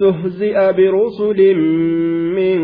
[0.00, 1.40] استهزئ برسل
[2.40, 2.60] من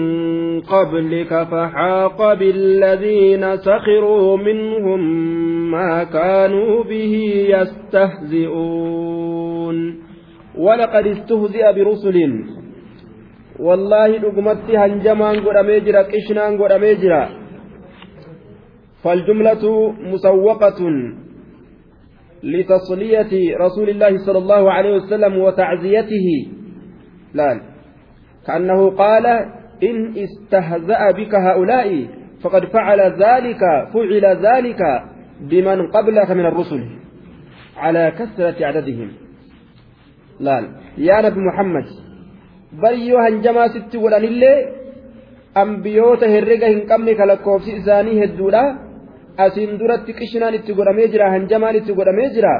[0.60, 5.00] قبلك فحاق بالذين سخروا منهم
[5.70, 7.14] ما كانوا به
[7.54, 8.56] يستهزئون.
[10.58, 12.16] ولقد استهزئ برسل.
[13.60, 17.22] والله dhugumatti hanjamaan godhamee jira qishnaan godhamee jira
[19.04, 19.64] فالجملة
[20.12, 20.80] مسوقة
[22.42, 23.32] لتصلية
[23.64, 26.28] رسول الله صلى الله عليه وسلم وتعزيته.
[27.38, 27.50] لا
[28.46, 29.26] كأنه قال
[29.88, 31.88] إن استهزأ بك هؤلاء
[32.42, 33.62] فقد فعل ذلك
[33.94, 34.80] فعل ذلك
[35.50, 36.82] بمن قبلك من الرسل
[37.76, 39.08] على كثرة عددهم.
[40.40, 40.56] لا
[41.08, 41.86] يا نبي محمد
[42.82, 44.54] بريو هنجما ست ولن اللي
[45.62, 48.86] أنبيوتا هرقا هنقمني كالكوفسي إساني هدولا
[49.44, 52.52] asiin duratti qishinaan itti godhamee jira hanjamaan itti godhamee jira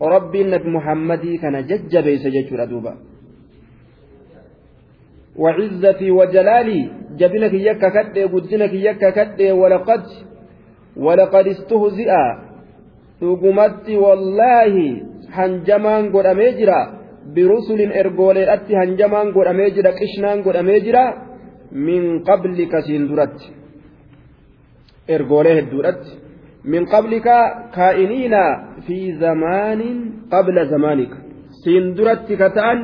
[0.00, 2.94] rabbiin nabi muhammadii kana jajjabeessa jechuudha duuba
[5.36, 6.80] وعزتي وجلالي
[7.16, 10.04] جبنك يكا كدي قدنك يكا كدي ولقد
[10.96, 12.10] ولقد استهزئ
[13.20, 15.02] dhugumatti wallaahi
[15.36, 16.78] hanjamaan godhamee jira
[17.34, 21.02] birusulin ergooleedhatti hanjamaan godhamee jira qishnaan godhamee jira
[21.86, 23.46] min qablika siin duratti
[25.16, 26.10] ergoolee hedduudhatti
[29.22, 29.98] zamaanin
[30.30, 31.16] qabla zamaanika
[31.62, 32.78] siin duratti ka ta'an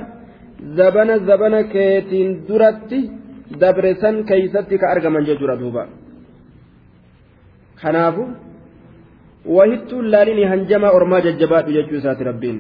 [0.79, 3.01] zabana zabana keetiin duratti
[3.61, 5.83] dabresan keeysatti ka argaman jechuudha duuba
[7.83, 8.23] kanaafu
[9.57, 12.59] wahittuun laalini hanjamaa ormaa jajjabaadhu jechuu isaati rabbiin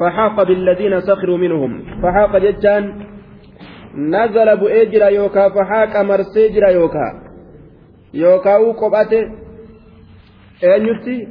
[0.00, 2.84] فحاق بالذين سخروا منهم فحاق جتان
[3.96, 7.06] نزل بؤجرا يوكا فحاق مرسيجرا يوكا
[8.14, 9.22] يوكا وقبته
[10.62, 11.28] eenyutti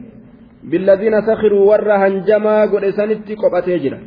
[0.69, 3.97] billadhiina sakiruu warra hanjamaa godhe sanitti qophatee jira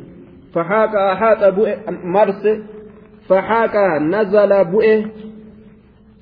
[0.53, 1.73] haxa bu'e
[2.15, 2.51] marse
[3.27, 4.95] faxaaqa nazala bu'e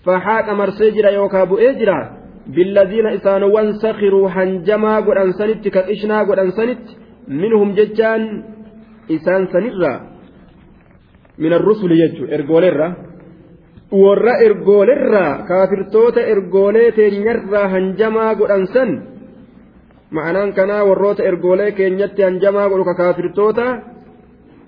[0.05, 1.97] faxaaqa marsee jira yookaa bu'ee jira
[2.55, 6.97] billadhiina isaanowwan sakiruu hanjamaa godhan sanitti ka qishnaa godhan sanitti
[7.41, 8.23] minhum jechaan
[9.15, 9.97] isaan sanirraa
[11.37, 12.91] min arrusuli jechuu ergooleerraa
[13.91, 18.91] warra ergoolerraa kaafirtoota ergoolee teenyarraa hanjamaa godhan san
[20.17, 23.65] ma'anaan kanaa warroota ergoolee keenyatti hanjamaa godhu ka kaafirtoota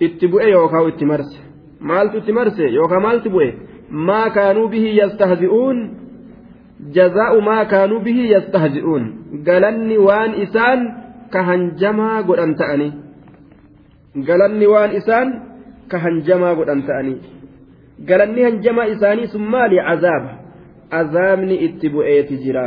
[0.07, 1.39] itti bu'e yookaan itti marse
[1.91, 3.49] maaltu itti marse yookaan maaltu bu'e
[4.09, 5.79] maa kaanuu bihi yastahzi'uun
[6.97, 9.03] jazaa'u maa kaanuu bihi yastahzi'uun
[9.47, 10.79] galanni waan isaan
[11.33, 12.91] ka hanjamaa godhan ta'anii
[14.27, 15.29] galanni waan isaan
[15.91, 17.42] ka hanjamaa godhan ta'anii.
[17.99, 20.31] Galanni hanjama isaanii sun maali cazaaba
[20.91, 22.63] azaabni itti bu'eeti jira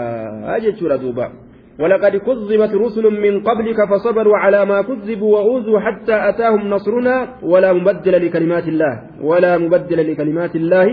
[0.61, 1.33] jechuudha duuba
[1.81, 8.27] ولقد كذبت رسل من قبلك فصبروا على ما كذبوا وأوذوا حتى أتاهم نصرنا ولا مبدل
[8.27, 10.87] لكلمات الله ولا مبدل لكلمات الله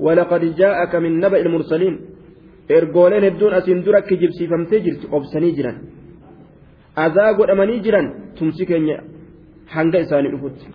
[0.00, 1.94] ولقد جاءك من نبأ المرسلين
[5.12, 5.76] obsanii jiran
[7.04, 8.06] azaa godhamanii jiran
[8.38, 8.96] tumsi keenya
[9.74, 10.66] hanga isaanii dhufutti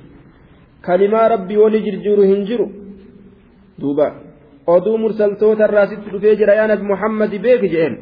[0.85, 2.65] kalimaa rabbii walii jirjiiru hin jiru
[5.69, 7.95] irraa sitti dhufee jira yaa nabi muhammadi beeki jedheen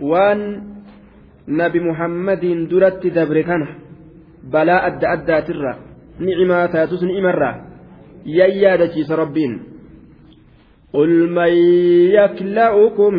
[0.00, 0.40] waan
[1.46, 3.68] nabi muhammadiin duratti dabre kana
[4.52, 5.72] balaa adda addaatirra
[6.26, 7.54] ni'imaa taatus ni'imarraa
[8.24, 9.54] yayyaadachiisa rabbiin
[10.96, 11.52] قل من
[12.18, 13.12] يكلأكم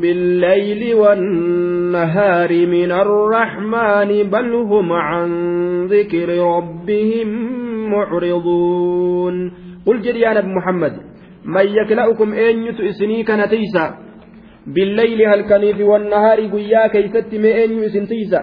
[0.00, 5.30] بالليل والنهار من الرحمن بل هم عن
[5.86, 7.28] ذكر ربهم
[7.90, 9.52] معرضون
[9.86, 10.94] قل جل يا محمد
[11.44, 13.42] من يكلأكم أين إسني كان
[14.66, 18.42] بالليل هل كنيف والنهار قيا كيست ما أين إسن تيسا؟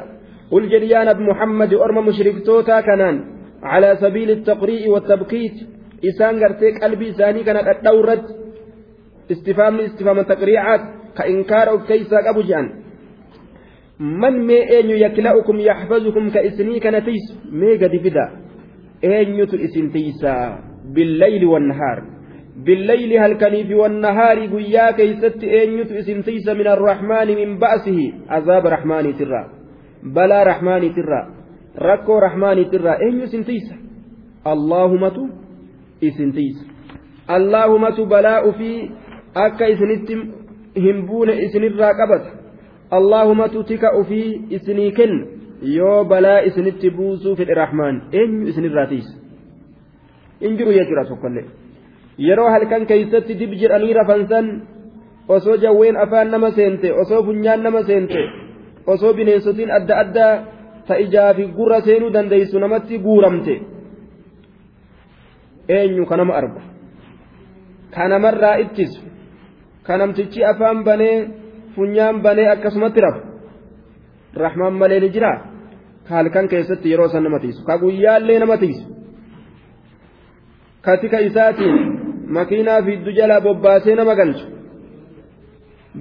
[0.52, 3.18] قل جل يا نبي محمد أرم مشرك توتا كنان
[3.64, 5.58] على سبيل التقريء والتبكيت
[6.10, 8.24] إسان قرتيك قلبي إساني كانت الدورة
[9.32, 10.82] استفهام استفهام تقريعات
[11.18, 12.66] كإنكار كيسا أبو جان.
[14.00, 17.26] من ما أين يكلأكم يحفظكم كإسني كان تيس؟
[17.82, 18.26] قد فدا.
[19.04, 19.48] أين
[19.94, 20.69] تيسا.
[20.96, 22.04] بالليل والنهار.
[22.66, 28.00] بالليل هل كنيف والنهار قيا كيست أنيت إسم تيس من الرحمن من بأسه؟
[28.30, 29.44] عذاب رحمن ترى.
[30.16, 31.22] بلا رحمن ترى.
[31.90, 32.94] ركو رحمن ترى.
[33.06, 33.68] أين إسم تيس
[34.48, 35.24] اللهم تو
[36.04, 36.58] إسم تيس
[37.38, 38.90] اللهم تو بلاء في
[39.36, 40.20] أكا اسنتم
[40.78, 42.26] همبون إسن الراقبة
[42.94, 44.22] اللهم تو تكأ في
[44.56, 45.40] اسنيكن
[46.08, 49.29] balaa isinitti buusuu fedhe rahmaan eenyu isinirraa tiisa
[50.42, 51.46] in jiru jechuudha tokkollee
[52.28, 54.46] yeroo halkan keeysatti dib jedhanii rafansan
[55.28, 58.22] osoo jawween afaan nama seente osoo funyaan nama seente
[58.88, 60.34] osoo bineensotiin adda addaa
[60.88, 63.56] ta ijaa fi gurra seenuu dandeeysu namatti guuramte.
[65.68, 66.62] Eenyu ka nama argu?
[67.94, 69.02] Ka namarraa ittisu?
[69.86, 71.28] Ka namtichi afaan banee
[71.76, 73.22] funyaan banee akkasumatti rafu?
[74.36, 75.32] Rahmaan malee ni jira
[76.08, 77.64] ka halkan keessatti yeroo san nama tiisu.
[77.66, 78.99] Ka guyyaallee nama tiisu
[80.82, 81.78] ka tika isaatiin
[82.38, 84.46] makiinaa fiddu jalaa bobbaasee nama galchu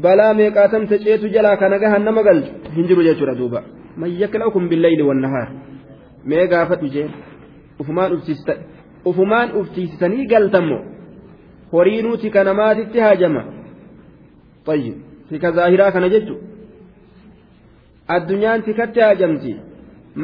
[0.03, 3.63] balaa meeqaatamte ceetu jalaa kana gahan nama galchu hin jiru jechuudha duuba
[3.97, 5.49] man yakla'ukum billayli wannahaar
[6.33, 7.11] mee gaafadhu jeen
[9.11, 10.79] ufumaan uftiisisanii galtammo
[11.73, 13.45] horiinuu tika namaatitti haajama
[14.69, 14.95] طيب
[15.31, 16.35] tika zaahiraa kana jechu
[18.17, 19.53] addunyaan tikatti haajamti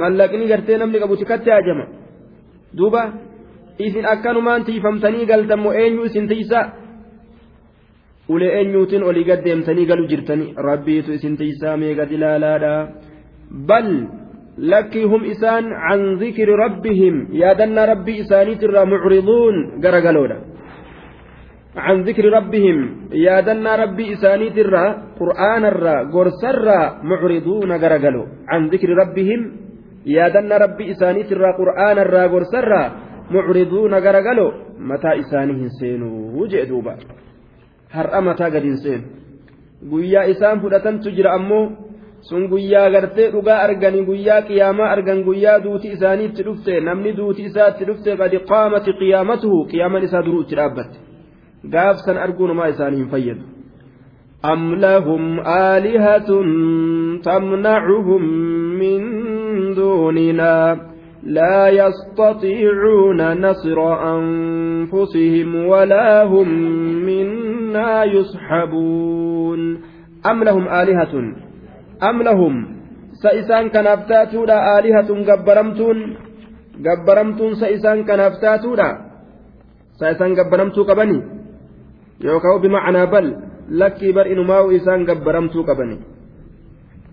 [0.01, 1.85] mallaqni gartee namni qabu tikatti haajama
[2.79, 3.03] duuba
[3.80, 6.66] isin akkanumaan tiifamtanii galtammo eenyu isin tiisaa
[8.30, 12.74] ulee eenyuutiin olii gad deemtanii galu jirtanii rabbiitu isin tiisaa mee gad ilaalaadha
[13.72, 13.90] bal
[14.74, 20.40] lakkii hum isaan can zikri rabbihim yaadanna rabbii isaaniitirraa mucriduun garagaloodha
[21.76, 22.78] عن ذكر ربهم
[23.14, 24.86] يا دنا ربي إسانيت الرا
[25.20, 29.40] قرآن الرا قرص الرا معرضون قرقلوا عن ذكر ربهم
[30.06, 32.54] يا دنا ربي إسانيت الرا قرآن الرا قرص
[33.32, 36.98] الرا معرضون قرقلوا متى إسانهم سينوا وجئ دوبا
[37.90, 39.04] har'a mataa gadi hin seenu
[39.92, 41.62] guyyaa isaan fudhatantu jira ammoo
[42.30, 47.48] sun guyyaa gartee dhugaa arganii guyyaa qiyaamaa argan guyyaa duuti isaanii itti dhufte namni duuti
[47.50, 50.98] isaa itti dhufte qadi qaamati qiyaamatuhu qiyaaman isaa duruu itti dhaabbatte
[51.74, 53.46] gaaf san arguu namaa isaanii hin fayyadu
[54.46, 56.30] أم لهم آلهة
[57.24, 58.22] تمنعهم
[58.80, 59.02] من
[59.76, 60.54] دوننا
[61.25, 63.79] لا يستطيعون نصر
[64.17, 66.49] أنفسهم ولا هم
[67.09, 69.61] منا يصحبون
[70.31, 71.15] أم لهم آلهة؟
[72.03, 72.55] أم لهم؟
[73.25, 75.99] سئسان كان أفتاتودا آلهة جبرمتون
[76.85, 78.89] جبرمتون سئسان كان أفتاتودا
[80.01, 81.19] سئسان جبرمتو قبني؟
[82.21, 83.27] يوكاو بمعنى بل
[83.69, 85.99] لكي بر إنماو إسان جبرمتو قبني.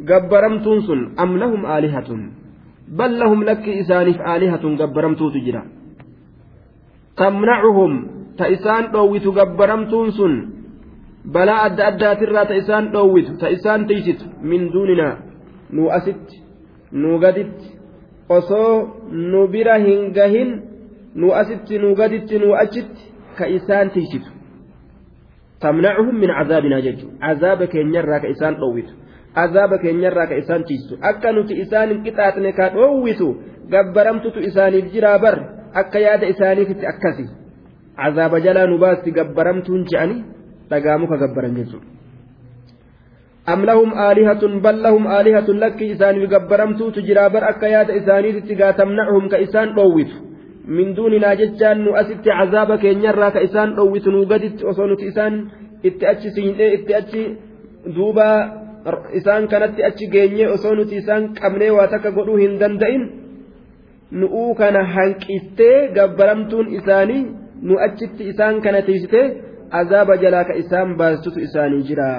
[0.10, 2.41] جبرمتون سن أم لهم آلهة؟
[2.91, 5.63] بل لهم لك إسانف آلهة جبرمتو تجرا
[7.17, 7.93] تمنعهم
[8.39, 10.35] تإسان دويت جبرمتون سن
[11.35, 14.21] بلا أدى أدى ترى تإسان دويت تإسان تيست
[14.51, 15.09] من دوننا
[15.77, 16.29] نو أست
[16.93, 17.77] نو قدت
[18.29, 20.63] osoo nu bira hin gahin
[21.15, 23.03] nu asitti nu gaditti nu achitti
[23.39, 24.31] ka isaan tiisitu
[25.61, 28.93] tamnacuhum min cazaabinaa jechu cazaaba keenyarraa ka isaan dhowwitu
[29.45, 33.29] azaaba keenyarraa ka isaan tiistu akka nuti isaan hin qixaaxne ka dhoowwitu
[33.75, 35.37] gabbaramtutu isaaniif jiraa bar
[35.83, 37.27] akka yaada isaaniifitti akkasi
[38.09, 40.25] azaaba jalaa nu baasti gabbaramtuun je'anii
[40.71, 41.97] dhagaamu ka gabbaran jechuudha.
[43.49, 48.73] أم لهم آلهة بل لهم آلهة لك إسان بقبرمتو تجرى بر أكا ياد إساني تتقى
[48.73, 50.13] تمنعهم كإسان رويت
[50.77, 55.33] من دوننا ججان نؤسست عذابك ينرى كإسان رويت نوغدت وصنت إسان
[55.89, 57.13] اتأتش سيني اتأتش
[57.97, 58.31] دوبا
[59.20, 63.04] isaan kanatti achi geenyee osoo nuti isaan qabnee waa takka godhuu hin danda'in
[64.12, 67.24] nu'uu kana hanqistee gabbaramtuun isaanii
[67.62, 69.26] nu achitti isaan kana tiisitee
[69.82, 72.12] azaaba jalaa ka isaan baastutu isaanii jira.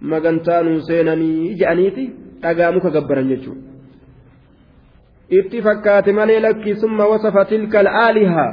[0.00, 2.08] Magantaa nuu seenanii ja'aniiti
[2.42, 3.72] dhagaamu muka gabbaran jechuudha.
[5.38, 8.50] itti fakkaate malee lakkisumma wasafa tilka al'aalihaa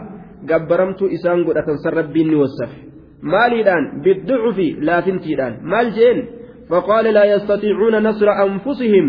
[0.50, 2.78] gabbaramtuu isaan godhatan san rabbiin ni wasafe
[3.22, 3.86] maaliidhaan?
[4.04, 5.60] Bidduu bidducufi laafintiidhaan.
[5.72, 6.20] Maal jeen
[6.70, 9.06] فقال لا يستطيعون نصر أنفسهم.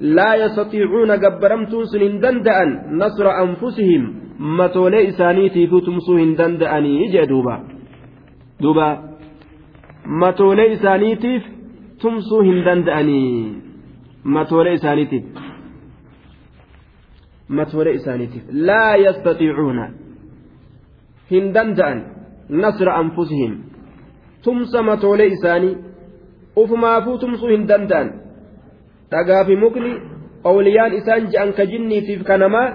[0.00, 2.68] لا يستطيعون جبرمتون سن دندأن
[3.02, 4.02] نصر أنفسهم.
[4.38, 7.56] متولي إسانيتي فتمسو هندندأني جاء دوبا.
[8.60, 8.88] دوبا.
[10.06, 11.40] متولي إسانيتي
[12.00, 13.22] تمسو هندندأني
[14.24, 15.20] متولي إسانيتي
[17.50, 19.78] متولي إسانيتي لا يستطيعون
[21.32, 21.98] هندندأن
[22.50, 23.52] نصر أنفسهم.
[24.44, 25.91] تمس متولي إساني
[26.56, 28.08] ufumaafuu tumsuu hin danda'an
[29.10, 29.92] dhagaa fi mukni
[30.44, 32.68] awliyaan isaan je'an ka jinniitiif ka namaa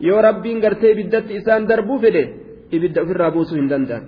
[0.00, 2.22] yoo rabbiin gartee ibiddatti isaan darbuu fedhe
[2.70, 4.04] ibidda ofirraa buusuu hin danda'an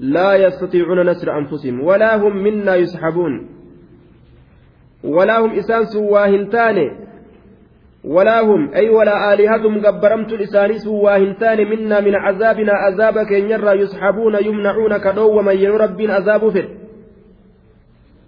[0.00, 3.46] لا يستطيعون نصر أنفسهم ولا هم منا يسحبون
[5.04, 6.78] ولا هم إسان سواهنتان
[8.04, 14.96] ولا هم أي ولا آلهتهم قبرمت لساني سواهنتان منا من عذابنا عذابك ينرى يسحبون يمنعون
[14.96, 16.68] كدو ومن يربين عذاب فيه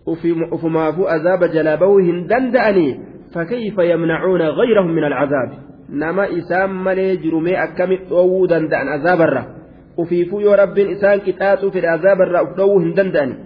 [0.07, 2.97] ufumaafuu azaaba jalaa bahuu hin danda'anii
[3.35, 5.57] fakkeeyfa yamnacuuna gayrahum min alcazaabi
[5.89, 9.45] nama isaan malee jirumee akkami dhoowwuu danda'an azaabarra
[10.05, 13.37] ufiifuu yoo rabbiin isaan qixaaxuu fedhe azaabarraa uf dhoowwuu hin danda'ani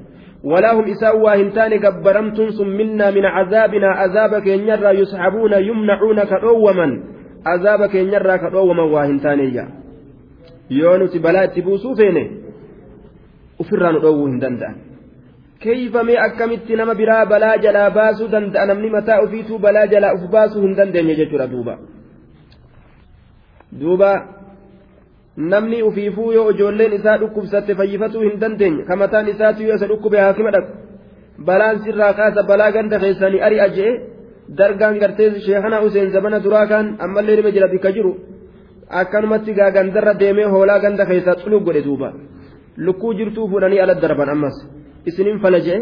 [0.44, 7.02] ولا هم إساء واهنتان قبرمتم منا من عذابنا عذابك ينرى يسحبون يمنعون كأوما
[7.46, 9.68] عذابك ينرى كأوما واهنتان
[10.70, 12.24] يونس بلا تبوسوا فيني
[13.60, 14.89] ofirraa nu dhoowwuu hin danda'an
[15.62, 18.66] keeyfamee akkamitti nama biraa balaa jalaa baasuu danda'a?
[18.66, 21.74] Namni mataa ofiituu balaa jalaa uf baasuu hin dandeenye jechuudha duuba.
[23.80, 24.10] Duuba
[25.36, 30.18] namni ufiifuu yoo ijoolleen isaa dhukkubsatte fayyifatuu hin dandeenye ka mataan isaatu yoo isa dhukkube
[30.20, 30.72] haakima dhaqu
[31.50, 33.92] balaan sirraa kaasa balaa ganda keessanii ari'a je'e
[34.58, 38.12] dargaan gartee sheekana useen zabana duraa kaan ammallee nima jira bikka jiru
[39.02, 42.08] akkanumatti gaa gandarra deemee hoolaa ganda keessaa xulug godhe duuba.
[42.86, 44.56] Lukkuu jirtuu fuudhanii ala darban ammas
[45.08, 45.78] isiniin fala je'e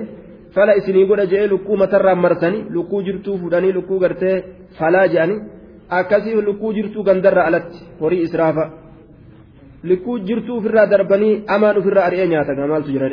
[0.55, 4.37] fala isinii godha je'e lukkuu matarraa marsanii lukkuu jirtuu fuudhanii lukkuu gartee
[4.79, 5.41] falaa je'anii
[5.99, 8.65] akkasii lukkuu jirtuu gandarra alatti horii israafa.
[9.89, 13.11] Lukkuu jirtuu ofirraa darbanii amaan ofirraa ari'ee nyaata maaltu jira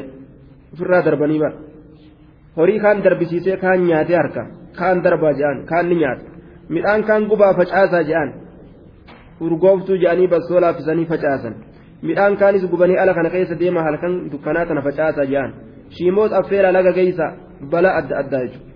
[0.74, 1.58] ofirraa darbanii bara
[2.58, 4.44] horii kaan darbisiisee kaan nyaatee harka
[4.80, 6.26] kaan darbaa je'an kaan ni nyaata.
[6.70, 8.30] Midhaan kaan gubaa facaasaa je'an
[9.46, 11.56] urgooftuu je'anii bassoo laaffisanii facaasan.
[12.02, 15.54] midhaan kaanis gubanii ala kana keessa deema halkan dukkanaa tana facaasaa jedhan
[15.90, 17.26] shiimoos affeera laga geeysa
[17.72, 18.74] bala adda addaa jechuudha.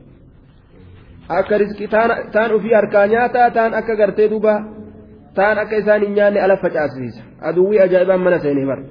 [1.30, 1.88] Akka riskii
[2.34, 4.54] taan ofii harkaa nyaataa taan akka gartee duuba
[5.36, 8.84] taan akka isaan hin nyaanne ala facaasisiisa aduwwii ajaa'ibaan mana seenee bara.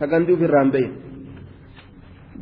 [0.00, 0.88] Hagandii ofirraan bahe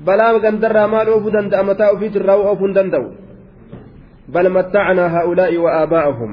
[0.07, 1.63] balaa gandarraa maal oofuu danda'a?
[1.63, 3.07] Mataa ofiitirraa oofuu hin danda'u.
[4.33, 6.33] Bal mattacnaa haa'ulaa'i wa aabaa'ahum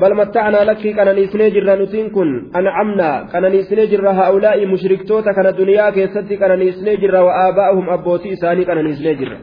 [0.00, 2.30] بل متعنا لك كان نيسني جرا نتين كن.
[2.56, 8.64] أنعمنا كان نيسني جرا هؤلاء مشركتوتا كان دنيا كيستي كان نيسني جرا وآباؤهم أبوتي إساني
[8.64, 9.38] كان نيسني جرا.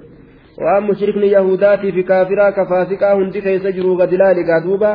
[0.62, 4.92] وأم مشركني يهوداتي في كافرا كفاسقا هندي كيس جرو غدلالي قادوبا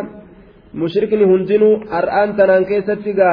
[0.75, 3.33] مشركني هندنو أرآن تنان كيستي قا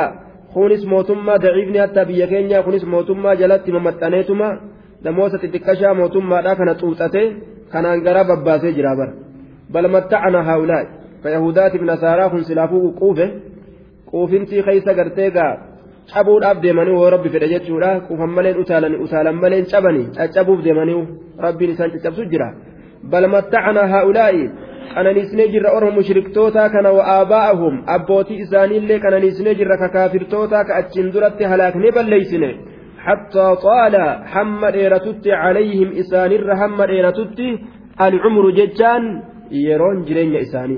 [0.54, 4.48] kunis mootummaa daciifni hatta biyya keenya kunis mootummaa jalatti mamaxxaneetuma
[5.06, 7.22] namoota xixiqqashaa mootummaadhaa kana xuuxate
[7.72, 9.13] kanaan gara babbaasee jira bara
[9.74, 13.25] bal mattacana haa'ulaa'i kayahudaatiif nasaaraa kun silaafuu quufe
[14.10, 15.54] quufintii keessa gartee gaa
[16.13, 21.00] cabuudhaaf deemanii woo rabbi fedhe jechuudha quufan maleen utaalanii utaalan maleen cabanii caccabuuf deemanii
[21.46, 22.48] rabbiin isaan caccabsu jira
[23.12, 24.50] bal mattacnaa haa'ulaa'i
[24.96, 31.51] qananiisnee jirra orma mushriktootaa kana wa'aabaa'ahum abbootii isaaniillee qananiisnee jirra ka kaafirtootaa ka achiin duratti
[31.54, 32.51] halaaknee balleeysine
[33.08, 33.96] حتى طال
[34.32, 37.40] حم ديرتت عليهم إسانر هم ديرتت
[38.08, 39.04] العمر ججان
[39.51, 40.78] يرون جرين إساني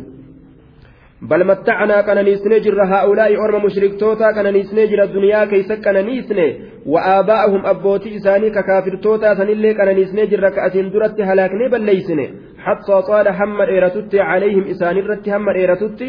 [1.30, 6.48] بل متعنا كننيسني جر هؤلاء أرم مشركتوتا كننيسني جر الدنيا كيس كننيسني
[6.86, 12.28] وآباءهم أبوتي إساني ككافرتوتا سنلي كننيسني جر كأسين درت هلاكني بل ليسني.
[12.66, 16.02] حتى صار حمد إيرتت عليهم إساني رت حمد إيرتت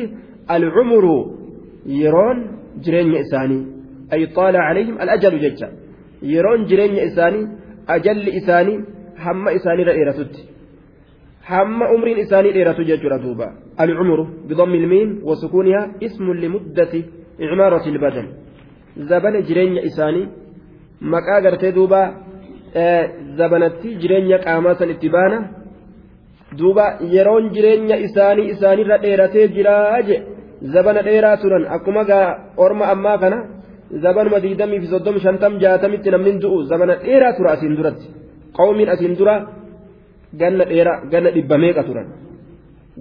[0.51, 1.05] العمر
[1.87, 2.39] يرون
[2.85, 3.61] جرين إساني.
[4.13, 5.69] أي طال عليهم الأجل ججا.
[6.23, 7.41] يرون جرين إساني
[7.89, 8.75] أجل إساني
[9.25, 10.54] هم إساني رئيرتت
[11.51, 13.47] hamma umriin isaanii dheeratu jechuudha duuba
[13.85, 17.01] alcumru bidammi ilmiin wasukuunihaa ismun limuddati
[17.45, 18.27] icmaarati ilbadan
[19.11, 20.27] zabana jireenya isaanii
[21.13, 22.01] maqaa gartee duuba
[23.39, 25.39] zabanatti jireenya qaamaa san itti baana
[26.59, 26.85] duuba
[27.15, 30.17] yeroon jireenya isaanii isaanirra dheeratee jiraa je
[30.75, 32.27] zabana dheeraa turan akkuma gaa
[32.65, 33.39] orma ammaa kana
[34.05, 38.07] zabanuma digdamii fi soddom shantam jaatamitti namni du'u zabana dheeraa tura asiin duratti
[38.59, 39.35] qawmiin asiin dura
[40.41, 42.09] ganna dheeraa ganna dhibba meeqa turan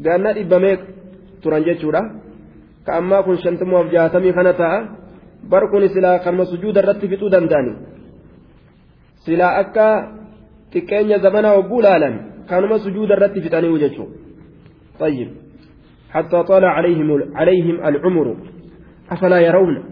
[0.05, 0.85] ganna dhibba meeqa
[1.43, 2.01] turan jechuudha
[2.85, 4.79] ka ammaa kun shantamuuf jaatamii kana ta'a
[5.51, 7.73] bar kun silaa kanuma sujuuda irratti fixuu danda'ani
[9.25, 9.87] silaa akka
[10.73, 12.15] xiqqeenya zamanaa hogguu laalan
[12.49, 14.21] kanuma sujuuda irratti fixanii jechuudha
[14.99, 15.29] طيب
[16.09, 18.35] حتى طال عليهم عليهم العمر
[19.11, 19.83] أفلا يرون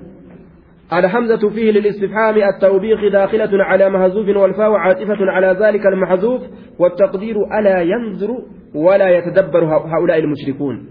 [0.94, 6.42] الحمزة فيه للاستفهام التوبيخ داخلة على مهزوف والفاء عاطفة على ذلك المحذوف
[6.80, 8.32] والتقدير ألا ينظر
[8.76, 10.86] ولا يتدبر هؤلاء المشركون.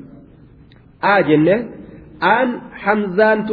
[1.02, 1.49] آجن
[2.23, 3.47] آن حمزان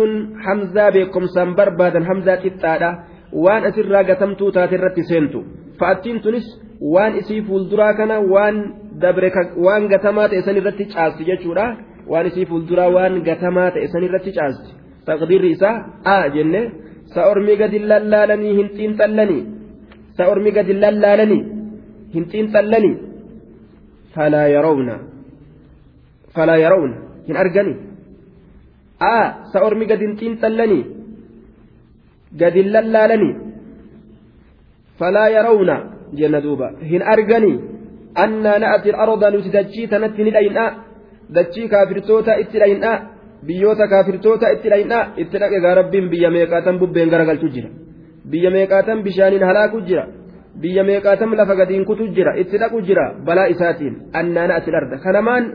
[0.44, 2.92] حمزة بكم سنبر بادا حمزة تتادا
[3.34, 5.42] وان أسر قتمتو تاترت سنتو.
[5.80, 6.48] فأتين تنس
[6.82, 8.56] وان إسي فولدرا وان
[9.02, 11.78] دبرك وان قتمات رتي جاست جيشورا
[12.08, 14.87] وان إسي فولدرا وان قتمات إساني رتي جاست
[16.14, 16.62] a jenne
[17.14, 19.44] sa ormi gadi lallaalanii hin xiinxallanii
[20.18, 21.44] sa ormi gadi lallaalanii
[22.16, 22.96] hin xiinxallanii
[24.16, 24.96] falaa yarawna
[26.36, 26.96] falaa yarawna
[27.28, 27.74] hin argani
[29.12, 30.84] aa sa ormi gadin xiinxallanii
[32.42, 33.34] gadin lallaalanii
[35.00, 35.76] falaa yarawna
[36.20, 37.58] jenna duuba hin arganii
[38.24, 40.72] annaa na'ati arda nuti dachii tanatti ni dhaynaa
[41.38, 42.98] dachii kaafirtoota itti dhaynaa
[43.48, 47.70] biyyoota kaafirtoota itti dhaynaa itti dhaqegaa rabbiin biyya meeqaatan bubbeen garagalchu jira
[48.32, 50.04] biyya meeqaatan bishaaniin halaaku jira
[50.62, 54.96] biyya meeqaatam lafa gadiin kutu jira itti dhaqu jira balaa isaatiin annaa na'ati arda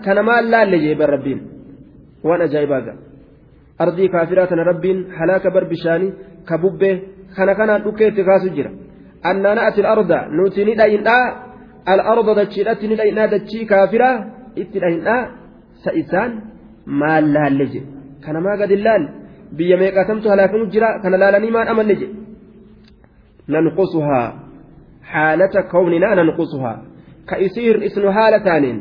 [0.06, 1.40] kanamaan laalle jee rabbiin
[2.26, 2.94] waan ajaa'ibaa
[3.84, 6.12] ardii kaafiraa tana rabbiin halaaka bar bishaanii
[6.49, 6.94] ka bubbee
[7.37, 8.70] kana kanaan dhukkee itti kaasu jira
[9.30, 11.25] annaa na'ati arda nuti ni dhaynaa
[11.92, 14.16] al'arda dachiidhatti ni dhaynaa dachii kaafiraa
[14.62, 15.20] itti dhaynaa
[15.82, 15.90] sa
[16.86, 17.86] maal laalle jedhe
[18.24, 19.04] kanamaa gadi laal?
[19.56, 20.88] Biyya meeqaatamtu halaakamu jira?
[21.02, 22.14] Kana laalanii maan amanne jedhe
[23.52, 24.26] nanqusuhaa
[25.12, 26.76] haalata kawninaa nanqusuhaa.
[27.28, 28.78] Ka isii hir'isnu haala taaneen.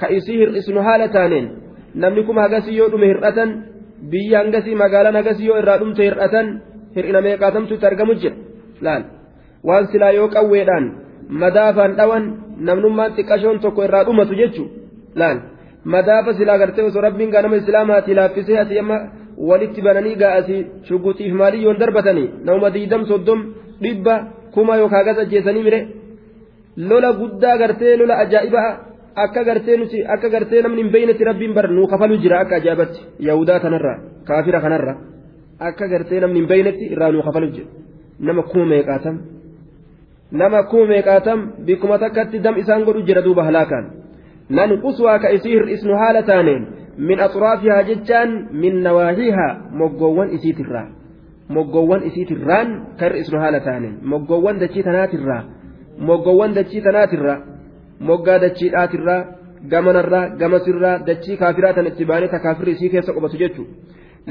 [0.00, 1.46] Ka isii hir'isnu haala taaneen.
[1.94, 3.50] Namni kuma hagasii yoo dhume hir'atan
[4.10, 6.46] biyya hangasii magaalaan hagasii yoo irraa dhumte hir'atan
[6.96, 8.36] hir'ina meeqaatamtu itti argamu jira
[8.84, 9.02] laal.
[9.68, 10.84] Waan silaa yoo qawweedhaan
[11.42, 12.24] madaafaan dhawan
[12.68, 14.68] namnummaan xiqqashoon tokko irraa dhumatu jechuun
[15.20, 15.38] laal
[15.94, 18.96] madaafa silaa gartee osoo rabbiin ganama islaamaati laaffisee asii amma
[19.48, 23.40] walitti bananii gaa'asii shugguxiif maalii yoon darbatanii nama diidam soddom
[23.84, 24.14] dhibba
[24.54, 25.80] kuma yookaan gas ajjeesanii mire
[26.88, 28.68] lola guddaa gartee lola ajaa'ibaa
[29.24, 33.00] akka gartee nuti akka gartee namni hin beeynetti rabbiin bar nuu kafalu jira akka ajaa'ibatti
[33.28, 33.94] yahudaa kanarra
[34.28, 34.94] kaafira kanarra
[35.68, 37.68] akka gartee namni hin beeynetti irraa nuu kafalu jira
[38.28, 39.16] nama kuma meeqaatam
[40.40, 43.86] nama kuma meeqaatam bikkuma takkatti dam isaan godhu jira duuba halaakaan
[44.50, 46.66] nanquswaa ka isii hir'isnu haala taaneen
[46.98, 50.86] min axraafihaa jechaan min nawaahihaa moggoowwan isiitirraa
[51.48, 55.42] moggoowwan isiitirraan ka hir'isnu haala taaneen moggoowwan dachii tanaatirraa
[55.98, 57.38] moggoowwan dachii tanaatirraa
[58.00, 59.24] moggaa dachiidhaatirraa
[59.68, 63.70] gamanarraa gamasirraa dachii kaafiraa tan itti baanee ta kaafirri isii keessa qubatu jechuudha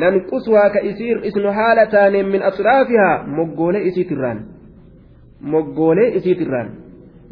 [0.03, 4.43] nanquswaa ka isii hir'isnu haala taaneen min axraafihaa moggoolee isiitirraan
[5.53, 6.69] moggoolee isiitirraan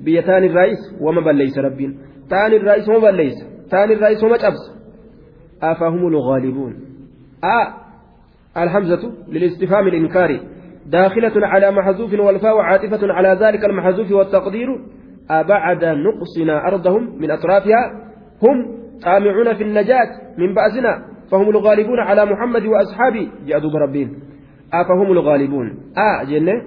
[0.05, 1.21] biyya taanirraayis wama
[2.29, 4.73] rabbiin taanirraayis wama balleeysa taanirraayis wama cabsa.
[5.63, 6.73] أفهم الغالبون
[7.43, 7.73] آ
[8.63, 10.41] الحمزة للاستفهام الإنكاري
[10.85, 14.67] داخلة على محذوف والفاء عاطفة على ذلك المحذوف والتقدير
[15.29, 18.09] أبعد نقصنا أرضهم من أطرافها
[18.43, 24.19] هم طامعون في النجاة من بأسنا فهم الغالبون على محمد وأصحابه جاءوا بربين
[24.73, 26.61] أفهم الغالبون آ جنة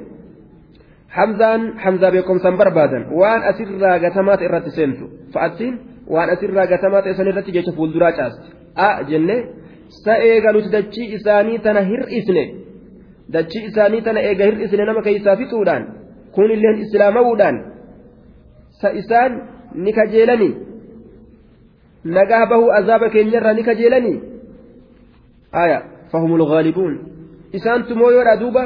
[1.11, 3.69] حمزان حمزة بكم سنبر بادا وان أسر
[4.05, 5.75] قتمات إرات سنتو فأتين
[6.13, 8.11] وان أسر قتمات إسان إرات جيش فولدرا
[8.77, 9.37] a jenne
[10.05, 12.45] sa eega nuti dachii isaanii tana hir'isne
[13.35, 15.85] dachii isaanii tana eega hir'isne nama keessaa fixuudhaan
[16.35, 17.57] kun illeen islaamawuudhaan
[18.81, 19.33] sa isaan
[19.85, 20.55] ni kajeelanii
[22.17, 24.19] nagaa bahuu azaaba keenyarraa ni kajeelanii
[25.63, 25.79] aya
[26.13, 26.95] fahumul ghaalibuun
[27.59, 28.63] isaantu mooyoodha duuba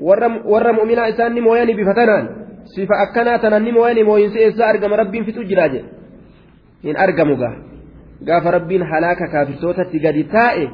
[0.00, 2.26] warra mu'minaa isaan ni mooyanii bifa tanaan
[2.74, 4.96] sifa akkanaa tanaan ni mooyanii mooyinsi eessaa argama?
[4.96, 5.88] Rabbiin fixuu jiraa jedhe
[6.84, 7.54] hin argamu gaa.
[8.26, 10.64] Gaafa rabbiin halaaka kaafirtootatti gadi taa'e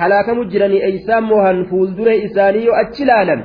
[0.00, 3.42] halaakamu jiranii eeysaan moohan fuulduree isaanii yoo achi laalan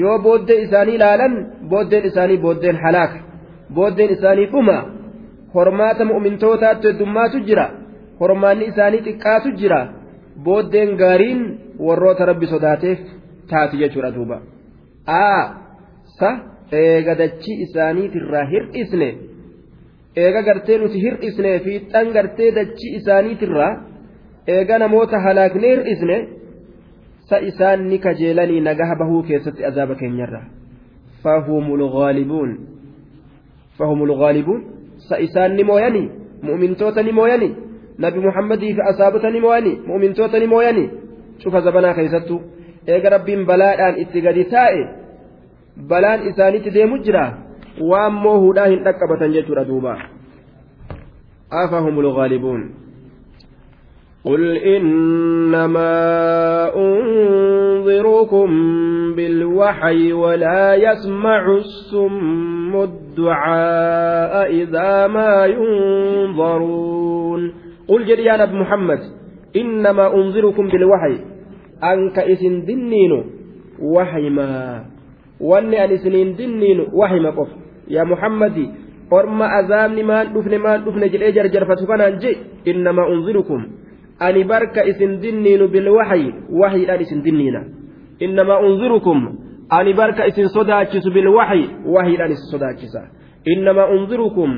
[0.00, 1.34] yoo booddee isaanii laalan
[1.70, 3.18] booddeen isaanii booddeen halaaka
[3.74, 4.76] booddeen isaanii dhuma
[5.54, 7.66] hormaata mu'mintootaatti heddummaatu jira
[8.20, 9.80] hormaanni isaanii xiqqaatu jira
[10.46, 11.40] booddeen gaariin
[11.86, 12.98] warroota rabbi sodaateef
[13.54, 14.36] taati jechuudha duuba
[15.18, 15.42] aa
[16.18, 16.30] sa
[16.82, 19.08] eega dachii isaaniitirraa hir'isne
[20.24, 23.72] eega gartee nuti hir'isnee fi dhan gartee dachii isaaniitirraa
[24.56, 26.18] eega namoota halaaknee hir'isne
[27.28, 30.42] sa isaan ni kajeelanii nagaha bahuu keessatti azaaba keenyarra
[31.22, 31.84] fahumul
[34.20, 34.60] ghaalibuun
[35.08, 36.08] sa isaan ni mooyanii
[36.48, 37.52] mu'mintoota ni mooyanii
[37.98, 40.88] nabi muhammadii fi asaabota ni mooyanii mu'mintoota ni mooyanii
[41.42, 42.40] cufa zabanaa keessattuu
[42.86, 44.82] eega rabbiin balaadhaan itti gadi taa'e
[45.88, 47.24] balaan isaanitti deemu jira
[47.80, 49.96] waan moohuudhaa hin dhaqqabatan jechuudha duuba
[51.64, 52.62] afahumul ghaalibuun
[54.24, 55.94] قل إنما
[56.76, 58.48] أنظركم
[59.16, 65.46] بالوحي ولا يسمع السم الدعاء إذا ما
[66.26, 67.52] ينظرون
[67.88, 69.00] قل جري يا نبي محمد
[69.56, 71.31] إنما أنظركم بالوحي
[72.66, 73.12] دنين
[73.82, 74.84] وحي ما
[75.40, 77.48] وأني أن إسنين دنين وحي ما قف
[77.88, 78.56] يا محمد
[79.12, 82.30] orma azaabni maal dhufne maal dhufne jedhee jarjarfatu kanaan je
[82.70, 83.60] innama unzirukum
[84.26, 86.28] ani barka isin dinniinu bilwaxyi
[86.60, 87.60] waxyiidhaan isin dinniina
[88.24, 89.18] innama unzirukum
[89.78, 91.64] ani barka isin sodaachisu bilwaxyi
[91.94, 93.02] waxyiidhaan isin sodaachisa
[93.52, 94.50] innama unzirukum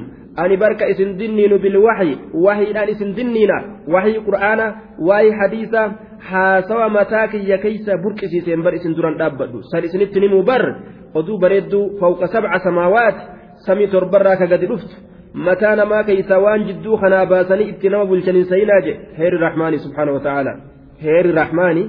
[0.42, 3.57] ani barka isin dinniinu bilwaxyi wahiidhaan isin dinniina
[3.94, 4.66] wahii qur'aana
[5.09, 5.83] waa'ee hadiisa
[6.31, 10.62] haasawa mataa kiyya keeysa burqisiiseen bar isin duran dhaabbadhu san isinitti nimuu bar
[11.14, 13.18] oduu bareedduu fawqa sabca samaawaat
[13.66, 14.94] samii torbarraa ka gadi dhuftu
[15.47, 20.12] mataa namaa keeysa waan jidduu kanaa baasanii itti nama bulchaniin sayinaa je heeri rahmaani subhaana
[20.16, 20.53] wa ta'aala
[21.05, 21.85] heeri rahmaani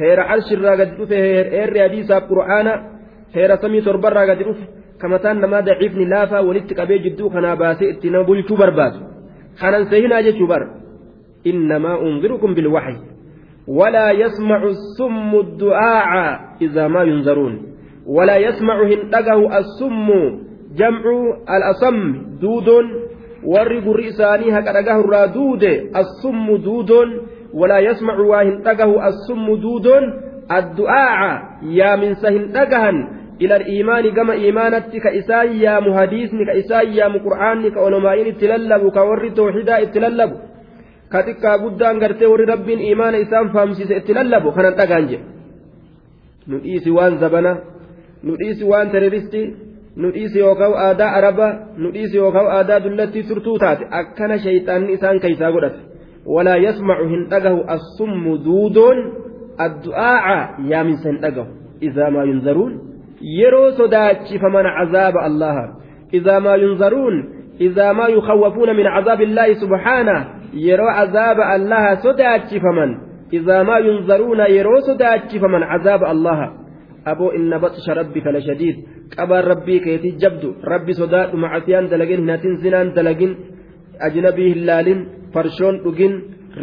[0.00, 1.16] heera arshirraa gadi dhufe
[1.54, 2.72] heerri hadiisaaf qur'aana
[3.36, 4.64] heera samii torbarraa gadi dhufe
[5.00, 8.98] kamataan namaa daciifni laafaa walitti qabee jidduu kanaa baasee itti nama bulchuu barbaadu
[9.60, 10.62] kanan seehinaa jechuu bar
[11.44, 13.14] innamaa unzirukum bilwaxyi
[13.68, 16.12] ولا يسمع السم الدعاء
[16.62, 17.54] إذا ما ينذرون
[18.06, 20.08] ولا يسمع هندقه السم
[20.76, 21.04] جمع
[21.56, 21.98] الأصم
[22.44, 22.68] دود
[23.44, 25.64] ورق الرئساني هكذا الرادود
[26.02, 26.90] السم دود
[27.54, 29.86] ولا يسمع وهندقه السم دود
[30.58, 32.96] الدعاء يا من سهندقهن
[33.41, 40.31] إلى الإيمان كما إيمانتي كإسان يا مهديسني كإسان يا مقرآني كأولمائين اتللب كور توحيدا اتللب
[41.13, 45.11] كتكا قدان قرتي ور رب إيمان إسان فامسيس اتللب خنا تقانج
[46.47, 47.53] نؤيسي وان زبنا
[48.23, 49.43] نؤيسي وان تريرستي
[49.97, 51.47] نؤيسي وكو آداء عربا
[51.83, 55.75] نؤيسي وكو آداء دلتي سرتوتات أكنا شيطان إسان كيسا قدت
[56.25, 58.77] ولا يسمع هندقه الصم دود
[59.65, 60.27] الدعاء
[60.71, 61.47] يا من سندقه
[61.81, 62.73] إذا ما ينذرون
[63.24, 65.64] yeroo sodaachifaman cazaaba allaha
[66.12, 67.16] idaa maa yunzaruun
[67.58, 70.16] idaa maa yukawwafuuna min cazaabi illaahi subhaana
[70.66, 72.90] yeroo cazaaba allaha sodaachifaman
[73.38, 76.52] idaa maa yunzaruuna yeroo sodaachifaman cazaaba allaha
[77.04, 78.76] aboo inna batsha rabbika lashadiid
[79.16, 83.36] qabaan rabbii keetii jabdu rabbi sodaadhu macasiyaan dalagin hinatin zinaan dalagin
[84.06, 85.00] ajnabii hin laalin
[85.34, 86.14] farshoon dhugin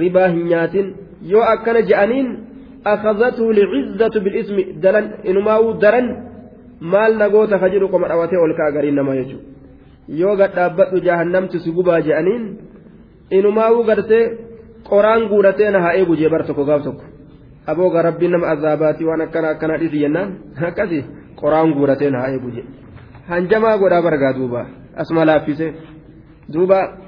[0.01, 0.87] ribaa hin nyaatin
[1.33, 2.51] yoo akkana je'aniin
[2.85, 6.30] أخذته العزة بالاسم دلن إنما درن
[6.81, 9.45] maal nagoota ka jedhu qoma dhawatee ol ka'a gariin namaa jechuudha
[10.07, 12.43] yoo gad dhaabbadhu jahannamti si gubaa je'aniin
[13.31, 14.23] inumaa'uu gartee
[14.89, 17.03] qoraan guuratee na haa eegu jee bar tokko gaaf tokko
[17.67, 20.29] abooga rabbiin nama azaabaatii waan akkana akkana dhisi jennaan
[20.69, 21.05] akkasi
[21.41, 22.65] qoraan guuratee na haa eegu jee
[23.29, 24.65] hanjamaa godhaa bargaa duuba
[24.95, 25.73] asuma laaffise
[26.53, 27.01] duuba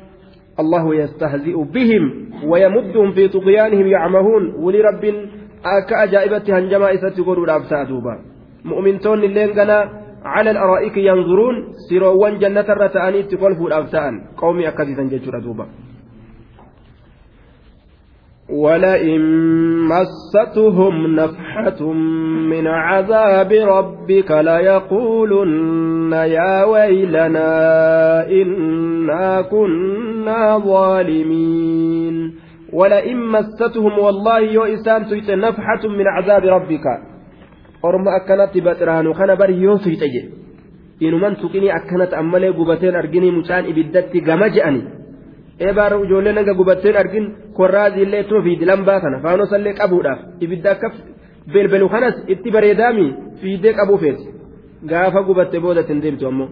[0.59, 2.03] الله يستهزئ بهم
[2.45, 5.03] ويمدهم في طغيانهم يعمهون ولي رب
[5.65, 7.45] أكا أجائبة هنجما إسات قولوا
[8.65, 9.89] مؤمنتون اللين قنا
[10.25, 11.55] على الأرائك ينظرون
[11.89, 15.65] سيروان جنة الرتاني تقول فول أبتان قومي أكدسا جيشورا دوبا.
[18.49, 19.21] ولئن
[19.93, 21.91] مستهم نفحة
[22.51, 27.49] من عذاب ربك ليقولن يا ويلنا
[28.29, 32.35] إنا كنا ظالمين.
[32.73, 37.12] ولئن مستهم والله يؤسان تيت نفحة من عذاب ربك.
[37.89, 40.29] Orma akkanatti baxiraanu kana bari yoo fiixe jedhe
[41.07, 44.81] inuman tuqinii akkanatti ammalee gubateen arginii mucaan ibiddatti gama je'ani
[45.67, 47.25] eebaara ijoollee naga gubatteen argin
[47.57, 50.87] korraaziillee ittuma fiidi lambaa kana faanosallee qabuudhaaf ibidda akka
[51.53, 53.07] belbelu kanas itti bareedaami
[53.41, 54.25] fiidee qabuu feeti
[54.91, 56.49] gaafa gubatte booda ittiin deemtu ammoo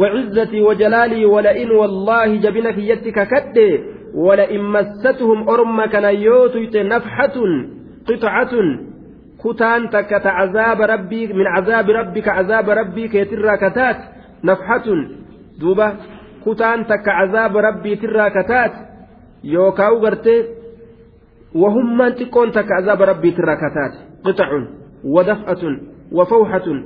[0.00, 3.56] وعزتي وجلالي ولئن والله جبنك يتك كد
[4.14, 6.54] ولئن مستهم أرمك نيوت
[6.92, 7.36] نفحة
[8.08, 8.52] قطعة
[9.42, 13.98] kutaan takka ta cazaaba rabbii min cazaabi rabbika cazaaba rabbii keetirraa kataat
[14.42, 15.00] nafxatun
[15.60, 15.86] duuba
[16.44, 18.72] kutaan takka cazaaba rabbiitirraa kataat
[19.54, 20.40] yookaan gartee
[21.62, 23.92] wahummaan xiqqoon takka cazaaba rabbiitirraa kataat
[24.24, 24.64] qixacun
[25.14, 25.74] wadaf'atun
[26.18, 26.78] wafawxatun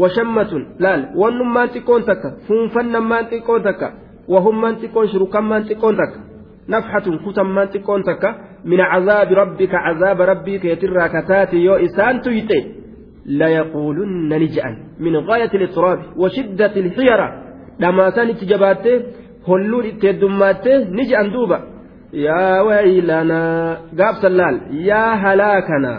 [0.00, 3.88] washammatun laal wannummaan xiqqoon takka fuunfannammaan xiqqoon takka
[4.32, 6.18] wahummaan xiqqoon shurukammaan xiqqoon takka
[6.72, 8.30] nafxatun kutammaan xiqqoon takka
[8.66, 12.60] من عذاب ربك عذاب ربك يترى كتاتي يو إسان تيتي.
[13.26, 17.28] لا يقولن نجأا من غاية الاضطراب وشدة الحيرة.
[17.80, 19.02] لما سان تجباته
[19.48, 21.58] هلول تدماته نجأا دوبا.
[22.12, 23.42] يا ويلنا
[23.98, 25.94] قاب سلال يا هلاكنا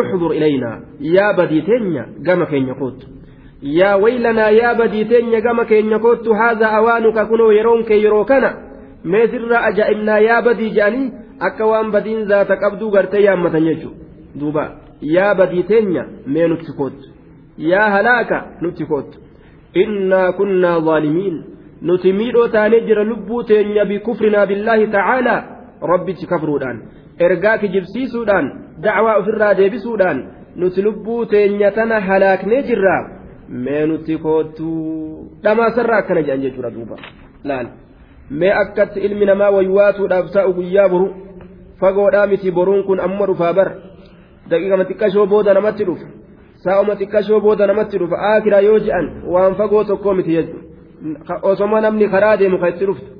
[0.00, 0.80] احضر إلينا.
[1.00, 3.00] يا بديتين قام كين يقوت.
[3.62, 6.28] يا ويلنا يا بديتين قام كين يقوت.
[6.28, 8.70] هذا أوانك كنو يرونك يروكنا.
[9.04, 11.12] meesirra ajaa'ibnaa yaa badii jedhanii
[11.48, 13.98] akka waan badiin zaata qabduu gartee yaammatan jechuudha.
[14.40, 14.64] Duuba
[15.14, 17.08] yaa badii teenya mee nutti kootu
[17.70, 19.18] yaa halaaka nutti kootu
[19.82, 21.36] innaa kunnaa zaalimiin.
[21.82, 25.44] Nuti miidhoo taanee jira lubbuu teenya bikufrinaa billaahi tacaalaa
[25.92, 26.82] rabbichi kafruudhaan.
[27.18, 28.46] Ergaa kijibsiisuudhaan
[28.82, 30.24] dacwaa ofirraa deebisuudhaan
[30.56, 32.96] nuti lubbuu teenya tana halaaknee jirra
[33.48, 34.70] mee nutti kootu
[35.44, 36.96] dhamaasarraa akkana jedhan jechuudha duuba.
[37.44, 37.66] Laal.
[38.30, 41.06] mee akkatti ilmi namaa waywaatuudhaaf ta'u guyyaa boru
[41.80, 43.68] fagoodhaa miti boruun kun amma dhufaa bar
[44.50, 46.06] daqiiqama xiqqashoo booda namatti dhufa
[46.64, 52.08] saa'uma xiqqashoo booda namatti dhufa aakiraa yoo je'an waan fagoo tokkoo miti jechuudha osoma namni
[52.08, 53.10] karaa deemu ka itti dhuftu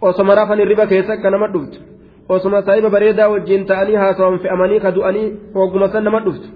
[0.00, 1.78] osoma rafan hirriba keessa akka nama dhuftu
[2.28, 6.48] osoma saahiba bareedaa wajjin ta'anii haasawan fe'amanii ka du'anii hogguma san nama dhuftu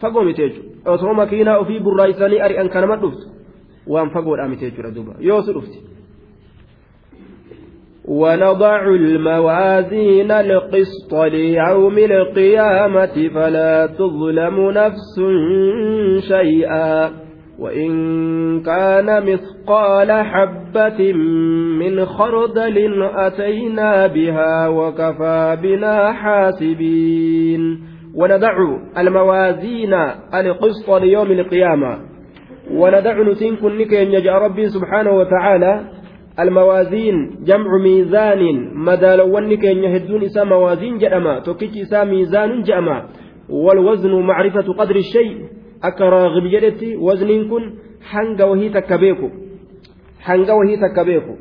[0.00, 3.26] fagoo miti jechuudha osoma makiinaa ofii burraa'isanii ari'an ka nama dhuftu
[3.86, 5.95] waan fagoodhaa miti jechuudha duuba yoo su dhufti.
[8.08, 15.20] ونضع الموازين القسط ليوم القيامة فلا تظلم نفس
[16.28, 17.10] شيئا
[17.58, 17.90] وإن
[18.62, 21.12] كان مثقال حبة
[21.78, 27.80] من خردل أتينا بها وكفى بنا حاسبين.
[28.14, 28.56] وندع
[28.98, 29.94] الموازين
[30.34, 31.98] القسط ليوم القيامة.
[32.70, 35.95] وندع نسين كن يجأ ربي سبحانه وتعالى
[36.40, 38.42] الموازين جمع ميزان.
[38.74, 43.06] مدالون كين يهدون إسا موازين جأما توكيك إسا ميزان جأما.
[43.48, 45.44] والوزن معرفة قدر الشيء.
[45.84, 47.74] أكراغب جدتي وزن كن
[48.10, 49.28] حنق وهي تكبيكو.
[50.20, 51.34] حنق وهي تكبيكو.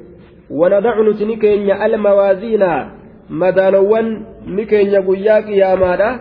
[0.49, 2.63] وندع نتنكين الموازين.
[3.29, 6.19] مدالون نكين يقوياك يا مادا.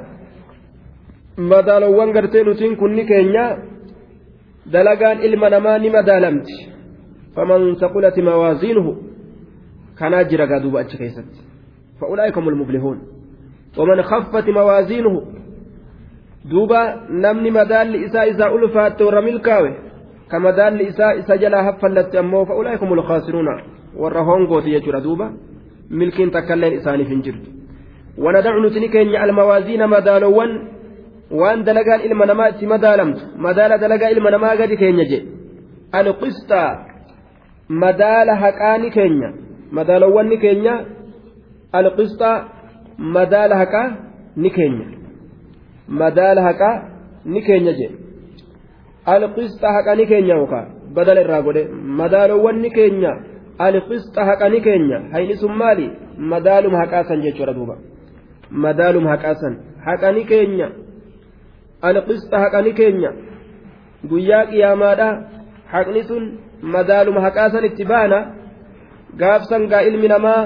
[1.39, 3.37] مدالون قرتين نتنكن نكين
[4.67, 6.01] دلقان إلما نما
[7.37, 8.97] مدالمتي فمن ثقلت موازينه
[9.99, 10.97] كان أجر قادوب أتش
[12.01, 12.99] فأولئك هم المفلحون.
[13.79, 15.23] ومن خفت موازينه
[16.45, 19.73] دوبا نمني مدال إساء إساء ألفات ورمي الكاوي
[20.31, 23.47] كمدال إساء إساء جلا هفلت أمه فأولئك هم الخاسرون.
[23.97, 25.37] والرهون قوتي يجر دوبا
[25.91, 27.35] ملكين تكلين إساني فنجر
[28.19, 30.75] وندع نتنكين الموازين مدالوان
[31.31, 35.19] waan dalagaan ilma namaa itti madaalamtu madaala dalagaa ilma namaa gadi keenya je
[35.93, 36.61] alqista
[37.69, 39.33] madaala haqaa ni keenya
[39.71, 40.75] madaalawwan ni keenya
[41.73, 42.45] alqisxaa
[42.99, 43.89] madaala haqaa
[44.37, 44.87] ni keenya
[45.89, 46.77] madaala haqaa
[47.25, 47.97] ni keenya jedhe
[49.07, 51.65] alqisxaa haqa ni keenya yookaan badala irraa godhe
[52.01, 53.13] madaalawwan ni keenya
[53.59, 57.77] alqisxaa haqa ni keenya hayni sun maali madaaluma haqaasan jechuudha duuba
[58.51, 59.55] madaaluma haqaasan
[59.87, 60.69] haqa ni keenya
[61.83, 63.11] alqisxaa haqa ni keenya
[64.11, 65.09] guyyaa qiyaamaadha
[65.73, 68.19] haqni sun madaaluma haqaasan itti baana
[69.21, 70.43] gaafsan gaa ilmi namaa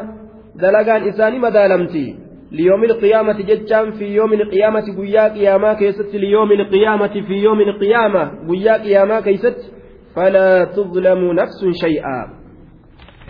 [0.61, 2.07] dalagaan isaanii madaalamti.
[2.53, 8.75] ليوم القيامة جتشان في يوم القيامة قيا قياما كيست ليوم القيامة في يوم القيامة قيا
[8.83, 9.73] قياما كيست
[10.17, 12.29] فلا تظلم نفس شيئا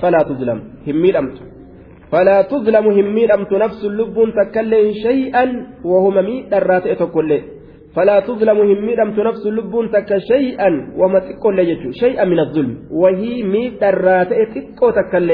[0.03, 1.38] فلا تظلم همي أمت
[2.12, 5.44] فلا تظلم همي أمت نفس اللب تكلم شيئا
[5.85, 7.42] وهم مي درات كله
[7.96, 11.57] فلا تظلم هميدمت نفس لبون تك شيئا وما تقول
[12.01, 15.29] شيئا من الظلم وهي ميت الرات تقو تكل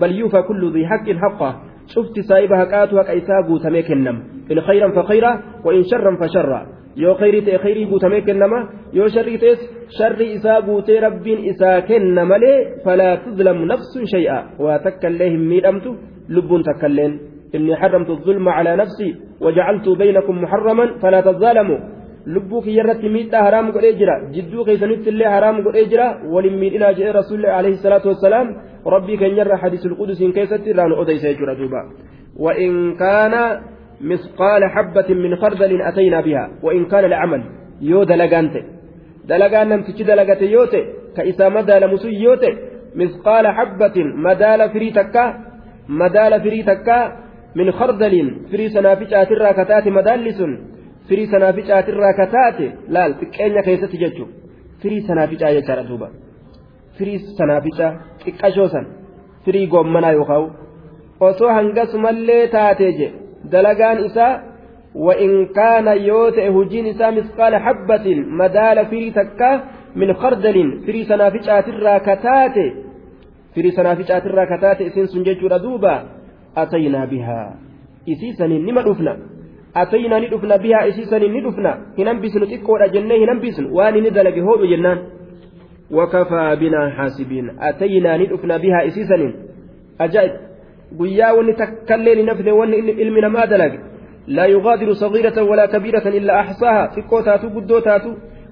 [0.00, 1.50] بل يوفى كل ذي حق حقه
[1.94, 4.16] شفت سايبها كاتها كيسا قوتمي كنم
[4.52, 5.32] إن خيرا فخيرا
[5.64, 6.60] وإن شرا فشرا
[6.96, 7.14] yoo
[9.14, 9.60] sharrii ta'es
[9.96, 15.44] sharri isaa guutee rabbiin isaa kenna malee falaa tuzlamu nafsun shay'a waa takka illee hin
[15.50, 15.96] miidhamtu
[16.28, 17.14] lubbuun takka illeen
[17.56, 19.08] inni xaramtu zulma calaa nafsi
[19.44, 21.80] wajacaltu baynakum muxarraman falaa tazaalamuu
[22.34, 27.18] lubbuu kiyyarratti miidhaa haraam godhee jira jidduu keessanitti illee haraam godhee jira waliin miidhinaa jedhee
[27.20, 28.48] rasuulli alayhi salaatu wassalaam
[28.94, 31.82] rabbii keenyarra hadiisul qudusiin keessatti irraa nu odeysa jechuudha duuba
[32.36, 33.60] وإن كان
[34.00, 37.42] مثقال حبة من خردل أتينا بها وإن كان العمل
[37.80, 38.54] يو دلقانت
[39.28, 40.82] دلقان نمتج دلقت يوتي
[41.16, 42.52] كإسا مدال مسو يوتي
[42.96, 45.16] مثقال حبة مدال فريتك
[45.88, 46.88] مدال فريتك
[47.54, 48.14] من خردل
[48.50, 49.84] فري سنافجات الراكتات
[51.32, 54.28] sanaaficaatirraa kataate laal xiqqeenya keessatti jechuun
[54.82, 56.08] firii sanaaficaa jechaadha duuba
[56.98, 57.90] firii sanaaficaa
[58.24, 58.86] xiqqashoo san
[59.44, 60.46] firii goommanaa yookaan
[61.28, 63.08] osoo hangasumallee taatee je
[63.52, 64.32] dalagaan isaa
[64.94, 69.64] وإن كان يوت هجين إسا مثقال حبة مدال فري تكا
[69.96, 72.56] من خردل فري سنافجات الراكتات
[73.54, 75.96] فري سنافجات الراكتات إسين سنجج ردوبا
[76.56, 77.56] أتينا بها
[78.08, 79.16] إسيسا نما رفنا
[79.76, 84.98] أتينا ندفنا بها إسيسا ندفنا هننبسن تكودا جنة هننبسن وان ندلق هود جنان
[85.90, 89.16] وكفى بنا حاسبين أتينا ندفنا بها إسيسا
[90.00, 90.50] أجائب
[90.98, 93.78] guyyaa wanni takkallee ni nafne wanni ilmi namaa dalage
[94.26, 98.10] laa yugaadiru sagiiratan walaa kabiiratan illaa axsaaha xiqqoo taatu guddoo taatu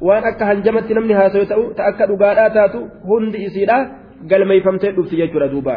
[0.08, 3.78] waan akka hanjamatti namni haasayu ta'u ta akka dhugaadhaa taatu hundi isiidha
[4.30, 5.74] galmeeyfamtee dhufti jechuudha duuba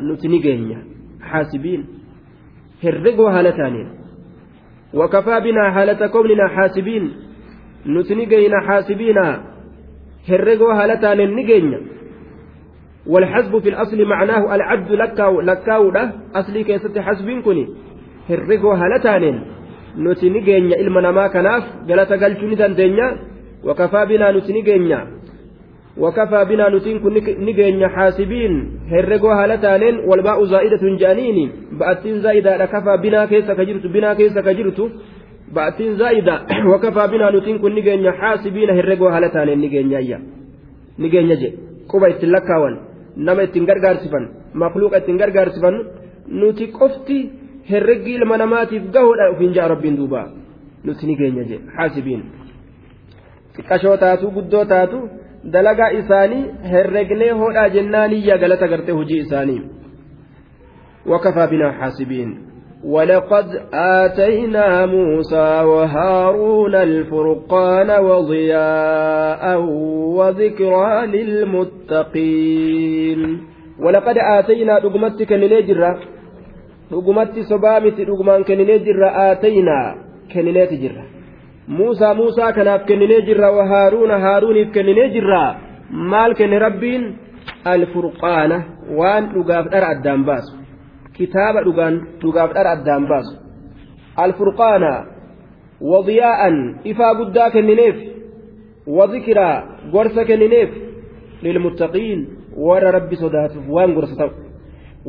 [0.00, 0.78] nuti ni geenya
[1.30, 1.82] xaasibiin
[2.82, 3.88] herregoo haala taaniin
[4.94, 7.10] wakafaa binaa haalata kowninaa xaasibiin
[7.84, 9.34] nuti ni geeyna xaasibiinaa
[10.28, 11.78] herregoo haala taaneen ni geenya
[13.06, 17.68] والحسب في الأصل معناه العد لكاو لكاو ده أصلي كيست حسب كني
[18.30, 19.40] هرقو هالتانين
[19.96, 23.16] nuti ni geenya ilma namaa kanaaf galata galchuu ni dandeenya
[23.64, 24.06] wakafaa
[25.97, 27.13] وكفى بنا نتين كن
[27.47, 28.53] نجين حاسبين
[28.91, 34.79] هرقوا هالتانين والباء زائدة جانين بأتين زائدة كفى بنا كيس كجرت بنا كيس كجرت
[35.55, 36.35] بأتين زائدة
[36.71, 40.19] وكفى بنا نتين كن نجين حاسبين هرقوا هالتانين نجين يا
[40.99, 41.49] نجين يجي
[41.89, 42.73] قبا استلكاون
[43.17, 44.23] نما اتنقرقار سفن
[44.55, 45.75] مخلوق اتنقرقار سفن
[46.39, 47.19] نتي قفتي
[47.69, 50.21] herreggi ilma namaatiif gahuudha ofiin jaa rabbiin duuba
[50.83, 52.23] nuti ni geenya je haasibiin
[53.55, 55.01] xiqqashoo taatu guddoo taatu
[55.52, 59.62] dalagaa isaanii herregnee hodhaa jennaaniyya galata gartee hojii isaanii
[61.06, 62.38] وكفى بنا حاسبين
[62.84, 69.60] ولقد آتينا موسى وهارون الفرقان وضياء
[70.18, 71.06] وذكرى
[71.96, 73.20] للمتقين
[73.80, 74.80] ولقد آتينا
[77.48, 79.94] sobaa miti dhugumaan kenninee jirra aataynaa
[80.32, 81.02] kennineeti jirra
[81.68, 85.56] muusaa muusaa kanaaf kenninee jirra wa haaruuna haaruuniif kenninee jirra
[85.90, 87.18] maal kenne rabbiin
[87.64, 88.62] alfurqaana
[88.98, 90.52] waan dhugaaf dhara addaan baasu
[91.18, 91.62] kitaaba
[92.22, 93.34] dhugaaf dhara addaan baasu
[94.24, 94.92] alfurqaana
[95.92, 97.96] wadiyaa'an ifaa guddaa kennineef
[98.98, 100.70] wadhikiraa gorsa kennineef
[101.42, 102.20] lilmuttaqiin
[102.66, 104.32] warra rabbi sodaatuuf waan gorsa ta'u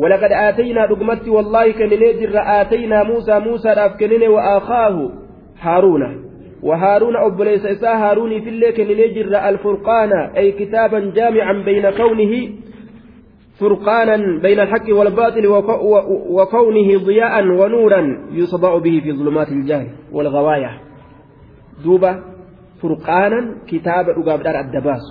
[0.02, 5.12] ولقد آتينا دقمتي والله كنني جر آتينا موسى موسى راف كنني وآخاه
[5.60, 6.27] هارون
[6.64, 12.50] وهارون أبليس إسا هارون في الليل كنني جر الفرقان أي كتابا جامعا بين كونه
[13.60, 15.48] فرقانا بين الحق والباطل
[16.30, 20.82] وكونه ضياء ونورا يصدع به في ظلمات الجهل والغواية.
[21.84, 22.24] دوبا
[22.82, 25.04] فرقانا كتاب أقابدار الدباس.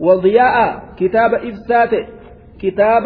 [0.00, 1.90] وضياء كتاب إفسات
[2.60, 3.04] كتاب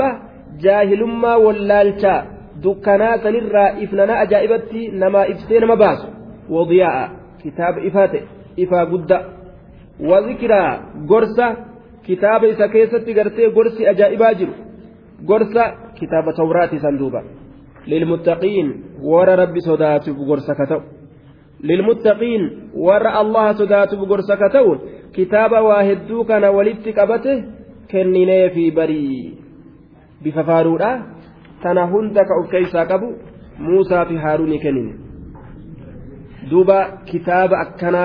[0.65, 2.25] wallaalchaa
[2.63, 6.07] dukkanaa sanirraa ifnana ajaa'ibatti namaa ibsee nama baasu
[6.51, 7.11] wadiyaa'a
[12.07, 14.55] kitaaba isa keessatti gartee gorsi ajaa'ibaa jiru
[15.31, 15.65] gorsa
[15.99, 17.23] kitaaba tawraati san duuba
[17.93, 18.69] lilmuttaqiin
[19.13, 20.83] warra rabbi sodaatuuf gorsa ka ta'u
[21.71, 22.45] lilmuttaqiin
[22.89, 24.77] warra allaha sodaatuuf gorsa ka ta'u
[25.17, 27.33] kitaaba waa hedduu kana walitti qabate
[27.91, 29.39] kennineefi barii
[30.23, 30.91] bifa faaruudha
[31.63, 33.15] tana hunda ka of keessaa qabu
[33.59, 35.06] muusaa fi haaruunii kennine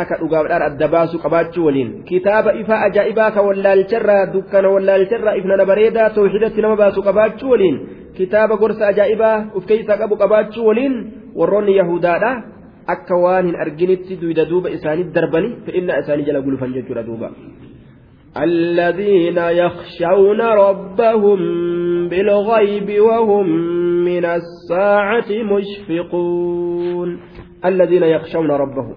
[0.09, 6.09] ka dhugaadhaan adda baasu qabaachuu waliin kitaaba ifa ajaa'ibaa ka wallaalcharraa dukkana wallaalcharraa ifnana bareedaa
[6.09, 7.77] tawxiidatti nama baasu qabaachuu waliin
[8.17, 10.95] kitaaba gorsa ajaa'ibaa of keessaa qabu qabaachuu waliin
[11.35, 12.31] warroonni yahudaadha
[12.95, 17.29] akka waan hin arginitti duyda duuba isaanii darbanii fedhinnaa isaanii jala gulufan jechuudha duuba.
[18.37, 21.39] الذين يخشون ربهم
[22.09, 23.47] بالغيب وهم
[24.05, 27.19] من الساعة مشفقون
[27.65, 28.95] الذين يخشون ربهم.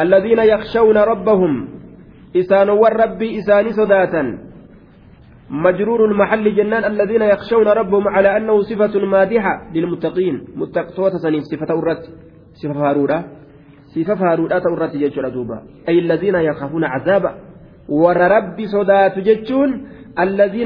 [0.00, 1.68] الذين يخشون ربهم.
[2.36, 4.38] إسان والرب إسان صداتا.
[5.50, 6.84] مجرور المحل جنان.
[6.84, 10.44] الذين يخشون ربهم على أنه صفة مادحة للمتقين.
[10.56, 11.40] متقطوة سنين.
[11.40, 12.02] صفة أورت.
[12.62, 13.24] صفة فارورة
[13.94, 17.48] صفة فارورة دوبا أي الذين يخافون عذابه
[17.88, 19.97] warra rabbi sodaatu jechuun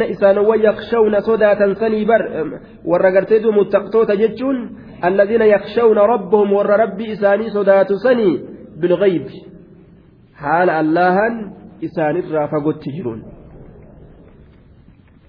[0.08, 2.22] isaanowwan yakshawna sodaatan sanii bar
[2.84, 4.70] warra garteedu muttaqtoota jechuun
[5.02, 8.40] allaziina yakshawna rabbahum warra rabbi isaanii sodaatu sanii
[8.80, 9.44] bilgaybi
[10.32, 13.22] haala allahan isaanirraa fagotti jiruun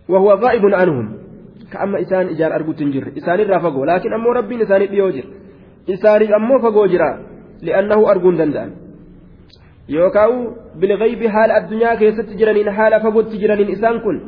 [0.09, 1.07] وهو غائب عنهم
[1.71, 5.25] كأما إسان إجار أرجوت جر إسان الرافقو لكن أمو ربي إسان بيوجر
[5.89, 7.11] إسان أمو فقو جرا
[7.61, 8.82] لأنه أرجون دندان
[9.87, 10.47] yookaan
[10.79, 14.21] bilgaybi haala addunyaa keessatti jiraniin haala fagootti jiraniin isaan kun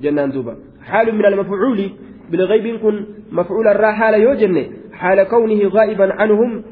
[0.00, 0.54] jennaan duuba
[0.90, 1.86] haalu min almafcuuli
[2.30, 4.62] bilgaybiin kun mafcuula irraa haala yoo jenne
[5.00, 6.62] haala kawnihi gaa'iban anhum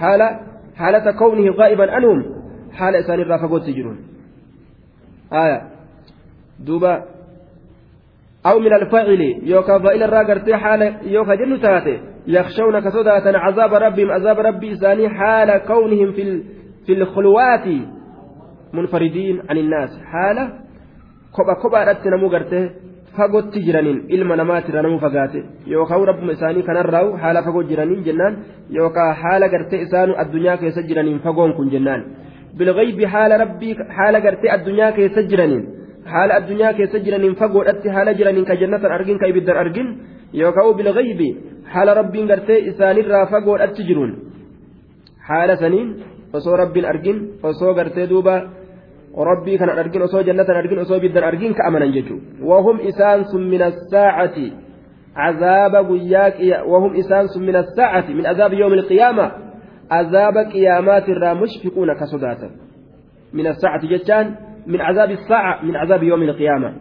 [0.00, 0.28] haala
[0.74, 2.22] haalata kawnihi gaa'iban anhum
[2.78, 3.98] haala isaanirraa fagootti jiruun
[5.30, 5.58] aya
[6.66, 6.94] duuba
[8.46, 14.38] أو من الفاعل يوكا فإلى الراجر حال يوكا جن تاتي يخشون كسودة عذاب ربهم عذاب
[14.38, 16.42] ربي ثاني حال كونهم في
[16.86, 17.66] في الخلوات
[18.72, 20.44] منفردين عن الناس حالة
[21.32, 22.70] كوبا كوبا رأت نمو قرته
[23.66, 25.40] jiraniin ilma namaatirra namu fagaate
[25.72, 28.34] yookaan rabbuma isaanii kanarraa haala fagoo jiraniin jennaan
[28.78, 32.02] yookaan haala gartee isaanu addunyaa keessa jiraniin fagoon kun jennaan
[32.58, 35.62] bilgaybi haala rabbii haala gartee addunyaa keessa jiraniin
[36.12, 39.88] haala addunyaa keessa jiraniin fagoodhatti haala jiraniin ka jannatan argin ka ibiddan argin
[40.40, 41.28] yookaan bilgaybi
[41.72, 44.12] haala rabbiin gartee isaanirraa fagoodhatti jiruun
[45.28, 45.88] haala saniin
[46.36, 48.34] osoo rabbiin argin osoo gartee duuba
[49.30, 53.42] rabbii kana argin osoo jannatan argin osoo biddan argin ka amanan jechuudha wahum isaan sun
[53.52, 54.46] min asaacati
[55.16, 59.32] عذاب قياك وهم إسان من الساعة من عذاب يوم القيامة
[59.90, 62.50] عذاب قيامات الرا مشفقون كصداة
[63.32, 64.34] من الساعة جتان
[64.66, 66.74] من عذاب الساعة من عذاب يوم القيامة.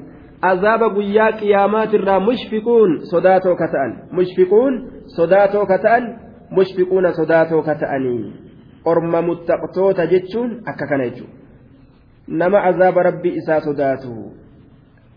[0.43, 3.91] عذاب قيا قيامات الرا مشفقون صداتو كتأن.
[4.11, 4.73] مشفقون
[5.17, 6.17] صداتو كتأن
[6.51, 8.42] مشفقون صداتو كتاني
[8.87, 11.11] أرم متقطوتا جتشون أكا كان
[12.27, 14.31] نما عذاب ربي إسا صداته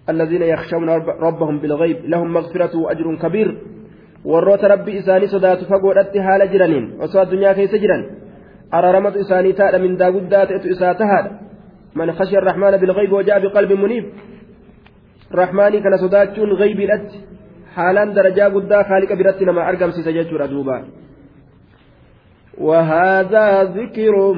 [0.09, 0.89] الذين يخشون
[1.27, 3.49] ربهم بالغيب لهم مغفرة وأجر كبير
[4.27, 8.05] warroota rabbi isaanii sodaatu fagoodhatti haala jiraniin osoo addunyaa keessa jiran
[8.79, 11.31] araaramatu isaanii taadha mindaa guddaa ta'etu isaa tahaadha
[12.01, 14.07] man khashiya arrahmaana bilghaybi wajaa biqalbi muniib
[15.41, 17.23] rahmaanii kana sodaachuun gaybiidhatti
[17.77, 20.81] haalaan darajaa guddaa haaliqa biratti nama argamsiisa jechuudha duuba
[22.59, 24.33] وهذا ذكر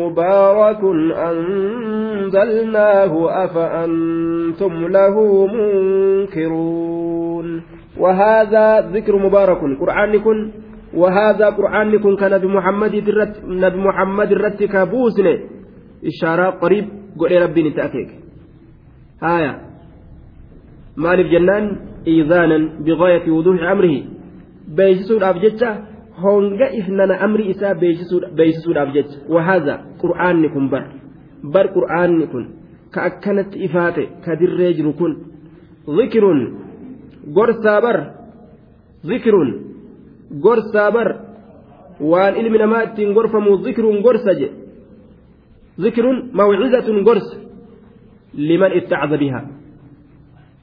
[0.00, 0.82] مبارك
[1.30, 3.12] أنزلناه
[3.44, 7.62] أفأنتم له منكرون.
[7.98, 10.50] وهذا ذكر مبارك قرآن كن
[10.94, 15.40] وهذا قرآن كن كنبي محمد الرت نبي محمد الرت كابوسني
[16.06, 16.88] إشارة قريب
[17.18, 18.08] قول ربي نتأكيك.
[19.22, 19.60] هايا
[20.96, 24.02] مالف جنان إيذانا بغاية وضوح أمره.
[24.76, 30.84] بيجسون أبجتشه honga ifnana amri isaa beeksisuudhaaf jecha wahaza qur'aanni kun bar
[31.54, 32.44] bar qur'aanni kun
[32.94, 35.12] ka akkanatti ifaate ka dirree jiru kun
[35.96, 36.40] zikirun
[37.36, 37.98] gorsaa bar
[39.08, 39.50] zikirun
[40.44, 41.08] gorsaa bar
[42.00, 44.48] waan ilmi namaa ittiin gorfamu zikirun gorsa je
[45.82, 47.36] zikirun mawcizatun gorsa
[48.48, 49.44] liman ittacza bihaa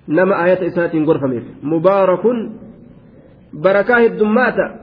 [0.08, 2.38] nama ayata isaatiin gorfameef mubaarakun
[3.64, 4.81] barakaa heddummaata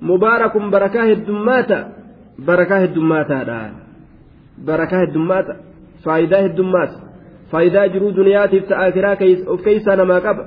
[0.00, 1.78] mubaarakun barakaa heddummaata
[2.46, 3.60] barakaa heddummaataadha
[4.64, 5.54] barakaa heddummaata
[6.04, 6.98] faayidaa heddummaata
[7.50, 10.44] faayidaa jiruu duniyaatiif ta'a akiraa of keessaa namaa qaba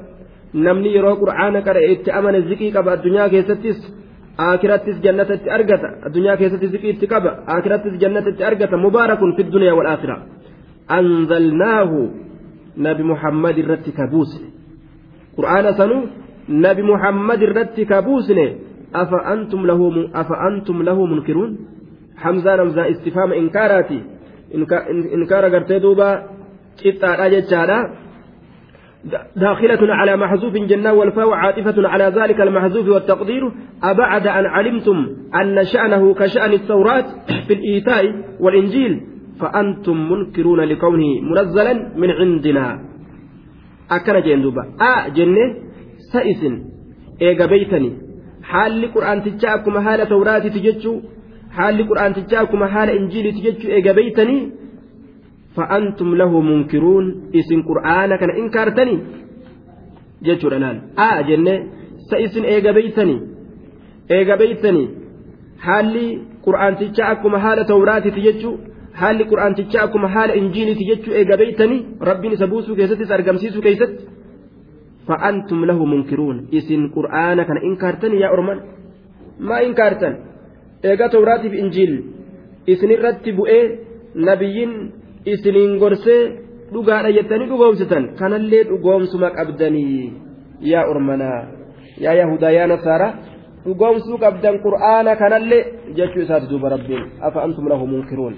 [0.54, 3.80] namni yeroo qur'aana qara'e itti amane ziqii qaba addunyaa keessattis
[4.38, 9.91] akirattis jannatatti argata addunyaa keessatti ziqii itti qaba akirattis jannatatti argata mubaarakun fi duniyaa wal
[9.95, 10.22] akhiraa
[10.97, 11.99] anzalnaahu
[12.88, 14.47] nabi muhammad irratti kabuusne
[15.38, 16.04] qur'aana sanuu
[16.66, 18.45] nabi muhammad irratti kabuusne
[18.96, 21.58] أفأنتم له أفأنتم له منكرون؟
[22.18, 24.04] حمزة نمزة استفهام إنكاراتي
[25.14, 26.24] إنكار قرتي دوبا
[26.84, 27.80] كتا جتشارا
[29.36, 33.52] داخلة على محذوف جنة والفاء عاطفة على ذلك المحذوف والتقدير.
[33.84, 34.98] أبعد أن علمتم
[35.41, 37.06] أن شأنه كشأن التوراة
[37.48, 38.04] في الإيتاء
[38.39, 39.02] والإنجيل.
[39.39, 42.80] فأنتم منكرون لكونه منزلا من عندنا.
[43.91, 45.56] أكن جندوبا آ جنة
[46.14, 46.41] سائس
[47.22, 48.03] إيجا بيتني.
[48.52, 50.98] Haalli qur'aantichaa akkuma haala tawraatiiti jechuu
[51.58, 54.41] haalli qur'aantichaa akkuma haala injiiliiti jechuu eega beeytanii?
[55.56, 57.06] Fa'antum lahu munkiruun
[57.41, 59.00] isin qur'aana kana inkaartanii?
[60.28, 60.78] Jechuudha laal.
[61.06, 61.54] Aa jenne
[62.10, 63.20] sa isin eega beeytanii?
[64.18, 64.88] Eega beeytanii?
[65.66, 66.06] Haalli
[66.46, 68.56] qur'aantichaa akkuma haala tawraatiiti jechuu
[69.02, 71.80] haalli qur'aantichaa akkuma haala injiiliiti jechuu eega beeytanii?
[72.10, 74.04] Rabbiin isa buusuu keessattis argamsiisuu keessatti
[75.08, 78.60] فأنتم له منكرون إسن قرآن كان إنكارتن يا أرمان
[79.39, 80.14] ما إنكارتن
[80.86, 81.91] إيقا توراتي في إنجيل
[82.70, 83.66] إسن الرتب إيه
[84.16, 84.72] نبيين
[85.28, 86.18] إسنين قرسي
[86.74, 90.14] dhugaadha jettanii dhugoomsitan kanallee dhugoomsuma qabdanii
[90.72, 91.39] yaa ormanaa
[92.04, 93.08] yaa yahudaa yaa nasaara
[93.66, 95.62] dhugoomsuu qabdan qur'aana kanallee
[95.97, 98.36] jechuu isaati duuba rabbiin afa antum lahu munkiruun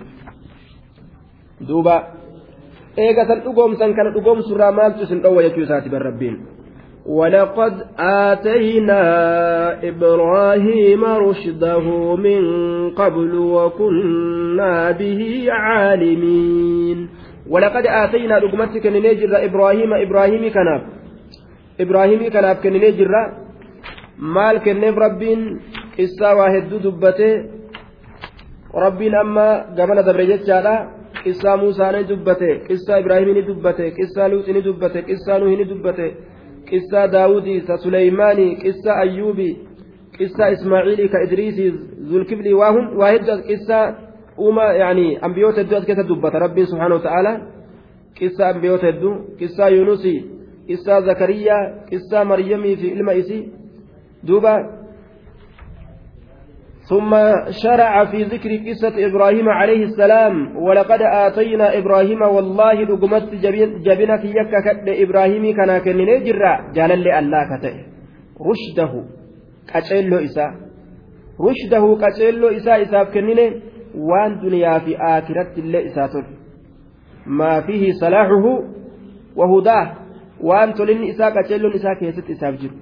[1.69, 1.95] duuba
[3.05, 6.35] eegatan dhugoomsan kana dhugoomsurraa maaltu isin dhowwa jechuu isaati bar rabbiin
[7.05, 9.03] ولقد آتينا
[9.89, 12.41] إبراهيم رشده من
[12.89, 17.09] قبل وكنا به عالمين
[17.49, 20.81] ولقد آتينا رقمتك نجر إبراهيم إبراهيم كناب
[21.79, 23.11] إبراهيم كناب كنجر
[26.53, 27.29] hedduu dubbate
[28.83, 29.47] rabbiin amma
[29.77, 30.73] gabana dabre jechaadha
[31.23, 35.65] qissaa muusaa ni dubbate qissaa ibraahimii ni dubbate qissaa luuxi ni dubbate qissaa nuhi ni
[35.71, 36.07] dubbate
[36.71, 39.57] قصة داودي سليماني قصة أيوبي
[40.19, 41.69] قصة إسماعيلي كإدريسي
[42.09, 43.79] ذو الكفل وهم واحد قصة
[44.39, 47.33] أمة يعني أنبيوت الدو أسكت دبة ربي سبحانه وتعالى.
[48.21, 49.11] قصة أنبيوت الدو
[49.41, 50.25] قصة يونسي
[50.69, 51.57] قصة زكريا
[51.91, 53.49] قصة مريمي في المئسي
[54.23, 54.84] دوبا
[56.89, 57.15] ثم
[57.49, 63.35] شرع في ذكر قصة إبراهيم عليه السلام ولقد آتينا إبراهيم والله لقمت
[63.85, 66.71] جبنك يكا كد إبراهيم كان كنين جرا.
[66.73, 67.75] جالا لألا كتئ.
[68.49, 68.93] رشده.
[69.73, 70.51] قتلو إساء
[71.47, 71.83] رشده.
[72.03, 73.61] قتلو إساء إساء كنين
[73.95, 76.09] وان دنيا في آخرة الله إساء
[77.27, 78.45] ما فيه صلاحه.
[79.35, 79.87] وهداه.
[80.41, 82.73] وان تلين إساء قتلو إساء كيست إساء جر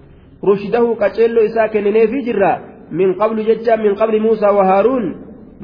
[0.49, 0.93] رشده.
[0.93, 2.72] قتلو إساء كنين في جرا.
[2.92, 5.06] min qablu jecha min qabli muusaa wa haaruun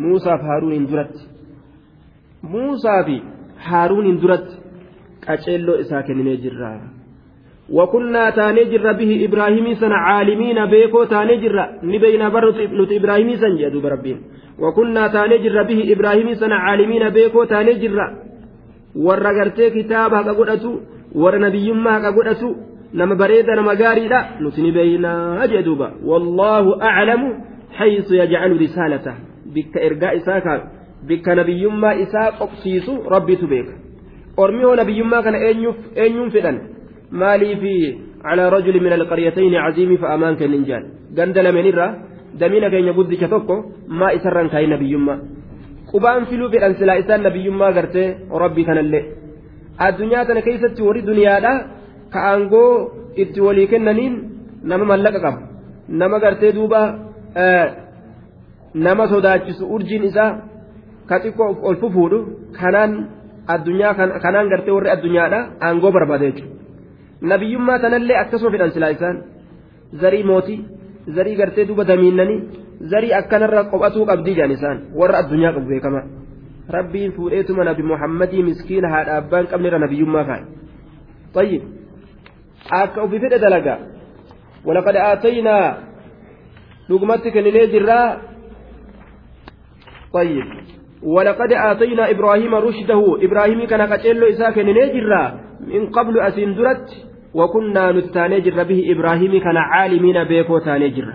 [0.07, 1.23] muusaaf haaruuniin duratti
[2.57, 3.23] muusaa fi
[3.69, 4.61] haaruuniin duratti
[5.27, 6.75] qaceelloo isaa kenninee jirra
[7.71, 13.57] وكنا تاني جر به إبراهيم سن عالمين بيكو تاني جر نبينا برت نت إبراهيم سن
[13.57, 14.19] جدوب ربين
[14.63, 17.99] وكنا تاني جر به إبراهيم سن عالمين بيكو تاني جر
[19.07, 20.73] ورغرتي كتابها كقدتو
[21.23, 22.49] ورنبي ما كقدتو
[22.94, 27.30] nama bareeda nama gaariidha nuti ni beeynaa jee duuba wallaahu aclamu
[27.78, 29.14] xaysu yajcalu risaalata
[29.54, 30.60] bikka ergaa isaa kaa
[31.10, 33.74] bikka nabiyyummaa isaa qobsiisu rabbitu beeka
[34.38, 36.58] ormi hoo nabiyyummaa kana eenyuun fedhan
[37.22, 37.76] maaliifi
[38.24, 41.92] calaa rajuli min alqaryatayni caziimi fa amaan kennin jaan ganda lameenirraa
[42.42, 43.56] damiina keenya guddicha tokko
[44.02, 45.20] maa isarran kaayi nabiyyummaa
[45.92, 48.08] qubaan filuu fedhan silaa isaan nabiyyummaa gartee
[48.44, 49.04] rabbii kanallee
[49.88, 51.54] addunyaa tana keessatti warri duniyaadha
[52.14, 52.72] ka aangoo
[53.22, 54.14] itti walii kennaniin
[54.70, 55.40] nama mallaqa qaba
[56.02, 56.82] nama gartee duuba
[58.86, 60.32] nama sodaachisu urjiin isaa
[61.10, 62.20] ka xiqqoo ol fufuudhu
[62.60, 62.92] kanaan
[63.54, 63.94] addunyaa
[64.26, 66.56] kanaan gartee warri addunyaadha aangoo barbaada jechuudha
[67.32, 69.18] nabiyyummaa tanallee akkasuma fedhan silaa isaan
[70.02, 70.60] zarii mootii
[71.16, 72.40] zarii gartee duuba damiinnanii
[72.92, 76.02] zarii akkanarra qophatuu qabdii jaan isaan warra addunyaa qabu beekama
[76.78, 80.44] rabbiin fuudheetuma nabi muhammadii miskiina haadha abbaan qabnerra nabiyyummaa kaa'e
[81.38, 81.62] طيب
[82.82, 83.78] akka ufi fedhe dalaga.
[84.66, 85.78] Walaqad aataynaa
[86.90, 88.10] dhugumatti kenninee jirraa.
[90.14, 90.46] طيب
[91.04, 95.02] ولقد آتينا إبراهيم رشده إبراهيم كان قتل إساء كنني
[95.68, 96.90] من قبل أسين درت
[97.34, 101.14] وكنا نتاني جر به إبراهيم كان عالمين بيكو تاني جر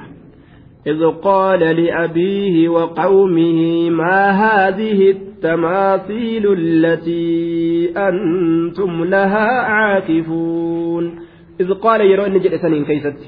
[0.87, 11.24] إذ قال لأبيه وقومه ما هذه التماثيل التي أنتم لها عاكفون
[11.61, 13.19] إذ قال يرو إني جل سنين كيست.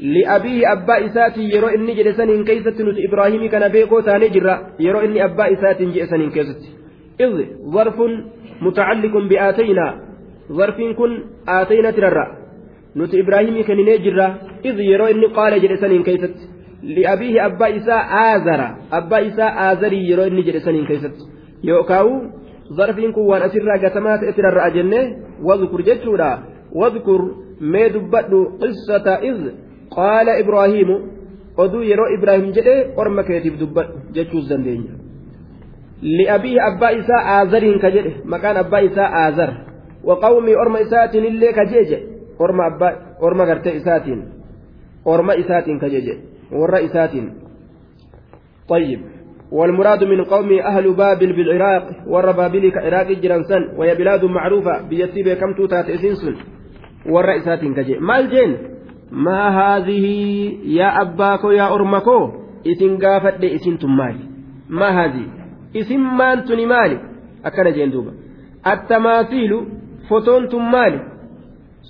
[0.00, 2.80] لأبيه أبا إساتي يرو إني جل سنين كيست.
[2.80, 4.54] نت إبراهيم كان بيكو تاني جرا.
[4.80, 6.60] يرو إني أبا إساتي جل سنين كيست.
[7.20, 7.32] إذ
[7.74, 7.98] ظرف
[8.60, 9.86] متعلق بآتينا.
[10.52, 11.10] ظرف كن
[11.48, 12.26] آتينا ترى
[12.96, 14.28] نت إبراهيم كان نجرا
[14.64, 16.36] إذ يرو إني قال جل سنين كيست.
[16.82, 18.02] لأبيه أبا إساء
[18.34, 18.60] آزر
[18.92, 21.16] أبا إساء آزري يرو إني جل سنين كيست.
[21.64, 22.08] يوكاو
[22.78, 25.02] ظرف كن وان أسرى قسمات إترى أجنة
[25.42, 26.32] واذكر جتشورا
[26.72, 27.20] واذكر
[27.72, 29.38] mee dubbadhu qissata iz
[29.96, 30.96] qaala ibraahiimu
[31.64, 34.92] oduu yeroo ibraahim jedhe orma keetiif dubbadhu jechuus dandeenya
[36.18, 39.50] li'abiihi abbaa isaa aazariin ka jedhe maqaan abbaa isaa aazar
[40.08, 41.98] waqawmii orma isaatiin illee ka jeje
[42.38, 44.20] orma abbaa orma gartee isaatiin
[45.14, 46.14] orma isaatiin ka jeje
[46.60, 47.32] warra isaatiin
[48.68, 49.00] طيب
[49.52, 55.90] والمراد من قوم أهل بابل بالعراق والربابل كعراق جرانسان وهي بلاد معروفة بيتي كم توتات
[55.90, 56.34] إسنسن
[57.12, 58.58] warra isaatiin kaje maal jeen?
[59.10, 62.24] Maa haadhihii yaa abbaa koo yaa orma koo
[62.64, 64.24] isin gaafadhe isin tun maali?
[64.68, 65.30] Maa haadhii
[65.74, 66.98] isin maan tuni maali?
[67.42, 68.10] Akkana jeen duuba.
[68.62, 69.58] Attamaasiilu
[70.08, 71.00] fotoon tun maali?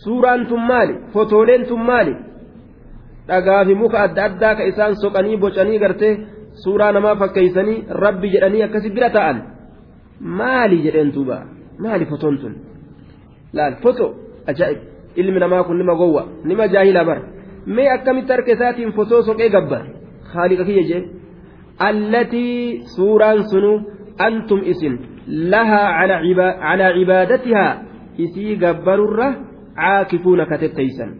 [0.05, 0.95] Suuraan tun maali?
[1.12, 2.15] Fotooleen tun maali?
[3.29, 6.15] Dhagaa fi muka adda addaa ka isaan soqanii bocanii gartee
[6.65, 9.43] suuraa namaa fakkeeysanii rabbi jedhanii akkasi bira ta'an.
[10.21, 11.39] Maali jedheen duuba?
[11.79, 12.55] Maali fotoon tun?
[13.53, 14.07] Laal foto
[14.47, 17.19] ajaa'ib ilmi namaa kun nima gowwa nima jaahila bar
[17.77, 19.83] mee akkamitti harka isaatiin fotoo soqee gabbar
[20.35, 21.03] haaliqa kiyya jee
[21.89, 23.73] allatii suuraan sunu
[24.27, 24.95] antum isin
[25.53, 25.89] lahaa
[26.62, 27.73] calaa cibaadatihaa
[28.25, 29.29] isii gabbarurra
[29.81, 31.11] caakifuuna katetteysan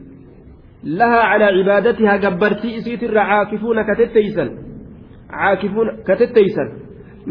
[0.99, 4.49] lahaa calaa cibaadatihaa gabbartii isiitirra caakifuuna katetteysan
[5.33, 6.69] caakifuuna katetteysan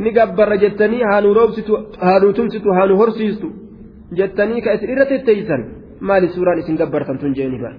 [0.03, 1.73] ni gabbarra jettanii haanu roobsitu
[2.05, 3.47] haanu tumsitu haanu horsiistu
[4.19, 5.61] jettanii ka isin irra tetteysan
[6.09, 7.77] maali suuraan isin gabbartan tun jeeni bara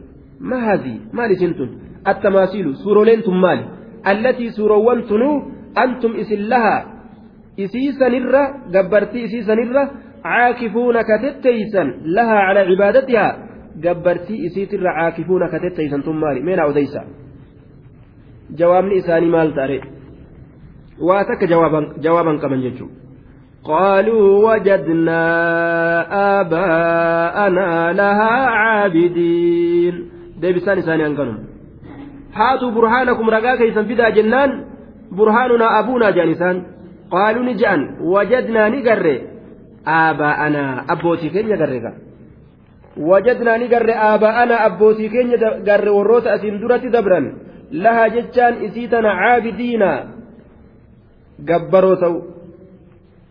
[0.50, 1.70] ma haadii maali isin tun
[2.12, 3.64] attamaasiilu suuroleen tun maali
[4.12, 5.36] allatii suurowwan tunuu
[5.84, 6.80] antum isin lahaa
[7.64, 8.42] isii sanirra
[8.74, 9.82] gabbartii isii sanirra
[10.24, 13.32] caakifuuna katetteysan lahaa calaa cibaadatihaa
[13.84, 17.00] gabbartii isiitirra caakifuuna katetteysan tun maali meenaa odeysa
[18.58, 19.78] jawaabni isaanii maal ta'are
[21.08, 21.46] waa takka
[22.04, 23.03] jawaaban qaban jechuudha
[23.63, 25.23] قالوا وجدنا
[26.39, 29.95] آباءنا لها عابدين
[30.41, 31.37] deebisaan isaanii hanganum
[32.37, 34.51] haatuu burhaanakum ragaa keeysan fidaa jennaan
[35.17, 36.57] burhaanunaa abuunaa jedhan isaan
[37.13, 37.81] qaaluu ni je'an
[38.13, 39.15] wajadnaa ni garre
[39.97, 41.91] aabaa'anaa abbootii keenya garre ga
[43.09, 46.55] wajadnaa ni garre aabaa'anaa abbootii keenya garre warroota asiin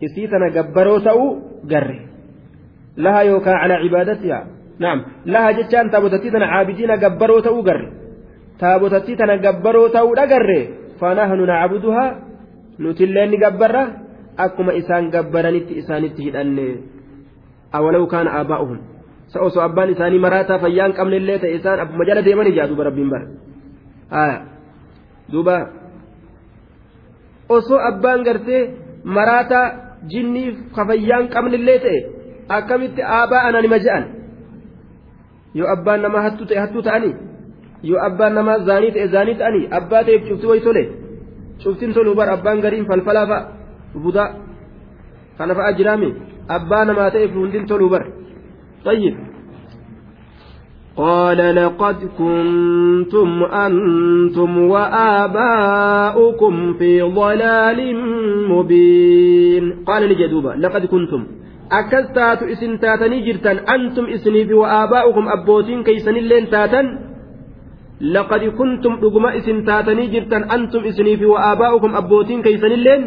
[0.06, 1.28] isii tana gabbaroo ta'uu
[1.70, 1.98] garre.
[2.96, 4.38] Laha yookaan calaa cibaadatiha
[4.78, 4.98] naam.
[5.26, 7.88] Laha jechaan taabotattii tana caabidiina gabbaroo ta'uu garre.
[8.60, 10.60] Taabotattii tana gabbaroo ta'uudha garre.
[11.00, 12.10] Faanahnu nacabuduhaa
[12.78, 13.84] nutillee ni gabbarra?
[14.36, 16.66] Akkuma isaan gabbaranitti isaanitti hidhanne.
[17.72, 18.78] Awalaw kaana aabaa'uhum.
[19.46, 23.10] Osoo abbaan isaanii maraataa fayyaa hin qabnellee ta'e isaan abbuma jala deeman ijaa duba rabbiin
[23.10, 23.26] bara.
[25.32, 25.56] Duuba.
[27.48, 28.62] Osoo abbaan gartee
[29.04, 29.66] maraataa
[30.12, 31.98] jinniif kafayyaan qabnillee ta'e
[32.56, 34.04] akkamitti aabaa ananima je'an
[35.54, 37.14] yoo abbaan namaa hattu ta'e hattu ta'anii?
[37.90, 39.68] Yoo abbaan namaa zaanii ta'e zaanii ta'anii?
[39.78, 40.84] Abbaa ta'eef cufti wayi tole
[41.62, 43.42] cuftiin tolu bar abbaan gariin falfalaa fa'a
[44.04, 44.30] budaa
[45.38, 46.08] kana fa'a jiraame?
[46.56, 48.04] Abbaa namaa ta'eef hundiin toluu bar?
[48.86, 49.14] Xayyib
[50.96, 57.96] قال لقد كنتم أنتم وآباؤكم في ضلال
[58.48, 59.64] مبين.
[59.86, 61.26] قال نجدوبا لقد كنتم.
[61.72, 66.82] أكستات إسن تاتني جرتا أنتم إسني وآباؤكم أبوتين كيسن اللين تاتا
[68.00, 73.02] لقد كنتم رقم إسن تاتني جرتا أنتم إسني وآباؤكم أبوتين كيسن اللين؟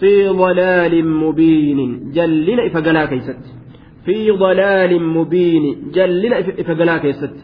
[0.00, 1.80] في ضلال مبين.
[2.16, 3.59] جلنا إفقلا كيست.
[4.04, 5.64] في ضلال مبين
[5.96, 7.34] جلنا إفقلا كيست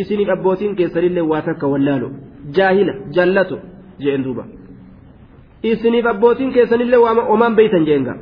[0.00, 2.08] إسني أبوتين كيسن اللين واتك ولالو
[2.56, 3.58] جاهلة جلته
[4.04, 4.44] جئن دوبا
[5.70, 6.98] isiniif abbootiin keessanillee
[7.30, 8.14] wamaan beeytan jeenga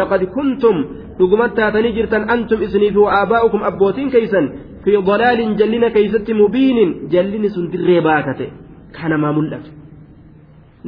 [0.00, 0.76] laqad kuntum
[1.18, 4.46] dhugumatti taatanii jirtan antum isiniif waabaa'ukum abbootiin keeysan
[4.84, 8.46] fi dalaalin jallina keeysatti mubiinin jallinni sun dirree baakate
[8.96, 9.70] kanamaa mul'atu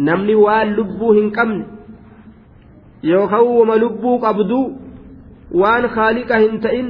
[0.09, 1.65] namni waan lubbuu hin qabne
[3.13, 4.61] yookaan wama lubbuu qabdu
[5.53, 6.89] waan haaliqa hin ta'in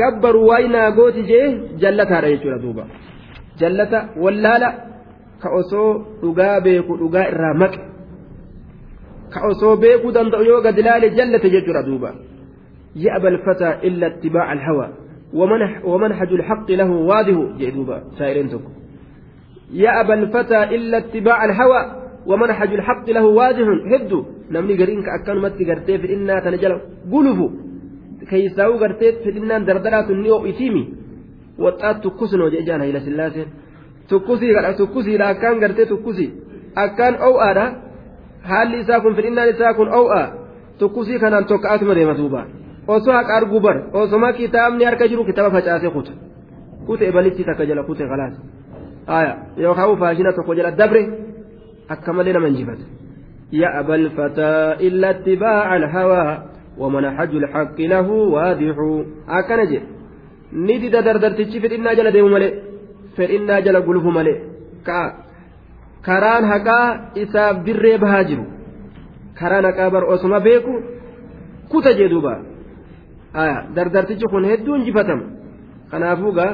[0.00, 1.46] gabbaru waayinaa gooti jee
[1.84, 2.84] jallataadha jechuudha duuba
[3.60, 4.88] jallata wallaala.
[5.42, 7.80] ka osoo dhugaa beeku dhugaa irraa maqe
[9.32, 12.12] ka osoo beekuu danda'u yoo gad ilaale jallate jechuudha duuba
[12.96, 14.88] يأبى الفتى إلا اتباع الهوى
[15.84, 18.70] ومنهج الحق له واضح جدوبا سائرين تكو
[19.72, 21.82] يأبى الفتى إلا اتباع الهوى
[22.26, 26.72] ومنهج الحق له واضح هدو نمني قرين كأكان متي قرتي في إنا تنجل
[27.12, 27.46] قلفو
[28.30, 30.84] كيساو قرتي في إنا دردرات النيو إتيمي
[31.58, 33.48] وطات تكسن وجيجانا إلى سلاسين
[34.08, 36.30] tukkusii kadha tukkusiidha akkaan gartee tukkusii
[36.84, 37.64] akkaan ow'aadha
[38.50, 40.22] haalli isaa kun fedhinnaan isaa kun ow'a
[40.78, 42.40] tukkusii kanaan tokko atuma deema duuba
[42.94, 46.12] osoo haqa arguu bar osoma kitaabni harka jiru kitaaba facaasee kuta
[46.86, 48.34] kute ebalitti takka jala kute kalaas
[49.06, 49.32] aya
[49.64, 51.02] yookaan faashina tokko jala dabre
[51.93, 52.85] akka malee nama injifata
[53.63, 54.53] يأبى الفتى
[54.87, 56.27] إلا اتباع الهوى
[56.81, 58.75] ومنهج الحق له واضح
[59.37, 59.79] akkana je
[60.65, 62.51] ni dida dardartichi fedhinnaa jala deemu malee
[63.17, 64.37] fedhinnaa jala gulufu malee
[64.87, 64.99] ka
[66.07, 66.87] karaan haqaa
[67.23, 68.45] isaaf dirree bahaa jiru
[69.39, 70.73] karaan haqaa bar osuma beeku
[71.71, 72.33] kuta jee duuba
[73.75, 75.25] dardartichi kun hedduu injifatama
[75.91, 76.51] kanaafuu gaa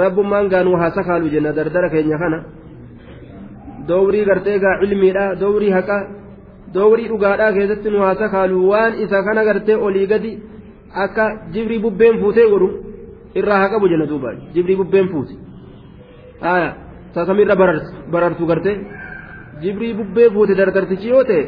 [0.00, 2.38] rabbummaan gaanuu haa sakaalu jenna dardara keenya kana
[3.89, 5.25] Dowrii gartee gaa cilmiidha.
[5.41, 6.01] Dowrii haqaa
[6.73, 10.31] dowrii dhugaadhaa keessatti nu haa sakaalu waan isa kana gartee olii gadi
[11.03, 12.69] akka jibrii bubbeen fuutee godhu
[13.39, 14.29] irraa haa qabu jenna duuba.
[14.53, 15.35] Jibrii bubbeen fuute
[17.13, 17.55] sasamirra
[18.11, 18.71] barartu garte
[19.61, 21.41] jibrii bubbee fuute dardartichi yoo ta'e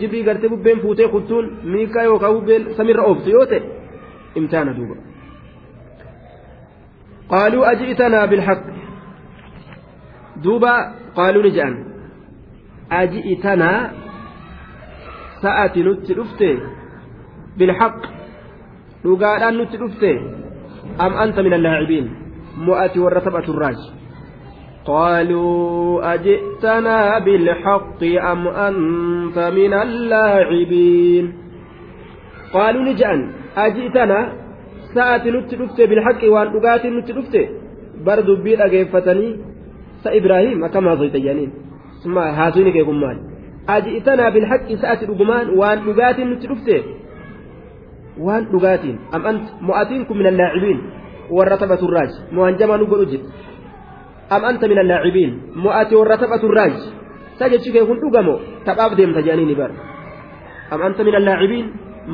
[0.00, 3.60] jibrii gartee bubbeen fuutee kuttuun miikaa yookaan bubbeen samirra ooftu yoo ta'e
[4.38, 4.94] imtihaana duuba.
[7.32, 8.60] Qaaluu aji'tanaa bilhaq
[10.43, 10.73] duuba
[11.17, 11.75] qaaluu ni jedhan
[13.01, 13.79] aji'tanaa
[15.43, 16.49] sa'ati nutti dhufte
[17.57, 17.97] bilhaq
[19.03, 20.11] dhugaadhaan nutti dhufte
[21.05, 22.07] am anta min allaacibiin
[22.67, 23.87] mo'ati warra taphatu irraaji
[24.87, 28.01] قالوا أجئتنا بالحق
[28.31, 31.25] أم أنت من اللاعبين
[32.55, 33.19] قالوا نجأن
[33.57, 34.19] أجئتنا
[34.95, 37.35] ساعة نتلفت بالحق وأن أقاتل نتلفت
[38.05, 39.27] برد بير أجيفتني
[40.04, 41.50] سإبراهيم كما زيت جانين
[42.04, 43.18] ثم هاتوني كيكم مال
[43.68, 46.84] أجئتنا بالحق ساعة الأقمان وأن أقاتل نتلفت
[48.18, 50.78] وأن أقاتل أم أنت مؤتينكم من اللاعبين
[51.30, 53.20] والرتبة الراج مهنجما نقول أجد
[55.96, 56.74] warra taphatu irraaj
[57.38, 59.70] sa jechi kee kun dhugamo taphaaf deemta jedhaniini bar
[60.72, 61.66] am anta min allaacibiin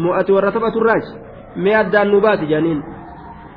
[0.04, 1.04] mo'ati warra taphatu irraaj
[1.62, 2.80] mee addaan nu baati jedhaniin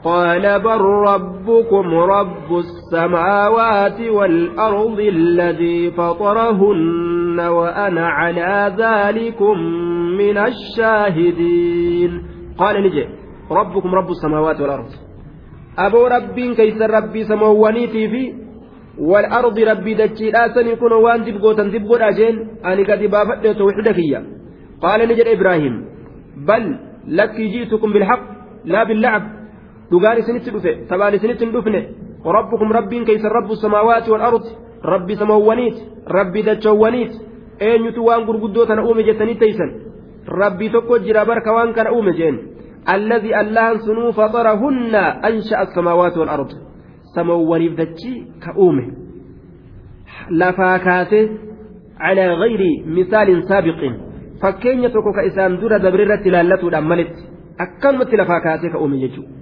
[0.04, 9.58] قال بل ربكم رب السماوات والأرض الذي فطرهن وأنا على ذلكم
[10.18, 12.12] من الشاهدين.
[12.58, 13.06] قال نجي
[13.52, 14.90] ربكم رب السماوات والأرض.
[15.78, 18.34] أبو ربين كيس ربي سموانيتي في
[19.00, 22.36] والأرض ربي دجي لاسني كن وان دبقوتا دبقو أجين
[22.66, 24.00] أني قد بافت توحدك
[24.82, 25.86] قال نجد إبراهيم
[26.48, 26.64] بل
[27.08, 28.24] لك جئتكم بالحق
[28.66, 29.41] لا باللعب.
[29.92, 31.80] Dhugaan isinitti dhufe tabaan isinitti hin dhufne
[32.38, 34.52] rabbukum rabbiin keeysan rabbu samaawaati wal ardi
[34.94, 35.78] rabbi samawwaniit
[36.18, 37.14] rabbi dachawwaniit
[37.70, 39.72] eenyutu waan gurguddoo tana uume jettanii teeysan
[40.42, 42.38] rabbii tokko jira barka waan kana uume jeen
[42.96, 44.96] الذي الله سنو فطرهن
[45.30, 46.50] أنشأ السماوات والأرض
[47.16, 48.14] سموانيف دتشي
[48.44, 48.88] كأومه
[50.32, 51.30] لفاكاته
[52.00, 52.62] على غير
[52.98, 53.82] مثال سابق
[54.42, 57.22] fakkeenya tokko ka isaan dura dabre irratti ilaallatuudhaan malitti
[57.66, 59.41] akkanumatti lafaa kaasee ka uume jechuudha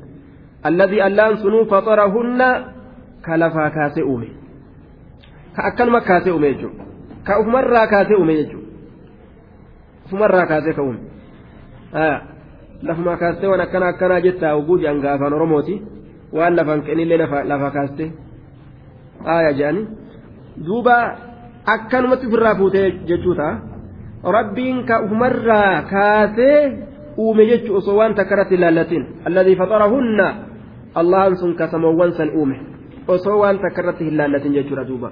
[0.63, 2.47] alladii allaan sunuu faxarahunna
[3.25, 4.27] ka lafaa kaasee uume
[5.55, 6.83] ka akkanuma kaasee uume jechuudha
[7.27, 8.67] ka ufumarraa kaasee uume jechuudha
[10.05, 10.99] ufumarraa kaasee ka uume
[12.87, 15.75] lafuma kaastee waan akkana akkanaa jettaa oguu jedhan gaafaan oromooti
[16.37, 17.17] waan lafaan kenillee
[17.53, 18.11] lafa kaastee
[19.25, 19.87] aayaa jedhani
[20.67, 20.95] duuba
[21.65, 23.53] akkanumatti ofirraa fuutee jechuu ta'a.
[24.23, 26.59] rabbiin ka ufumarraa kaasee
[27.17, 30.27] uume jechu osoo waan takka irratti ilaallatin alladii faxarahunna
[31.71, 32.59] samoowwan san uume
[33.07, 35.11] osoo waan takka irratti hin laallatin jechuudha duuba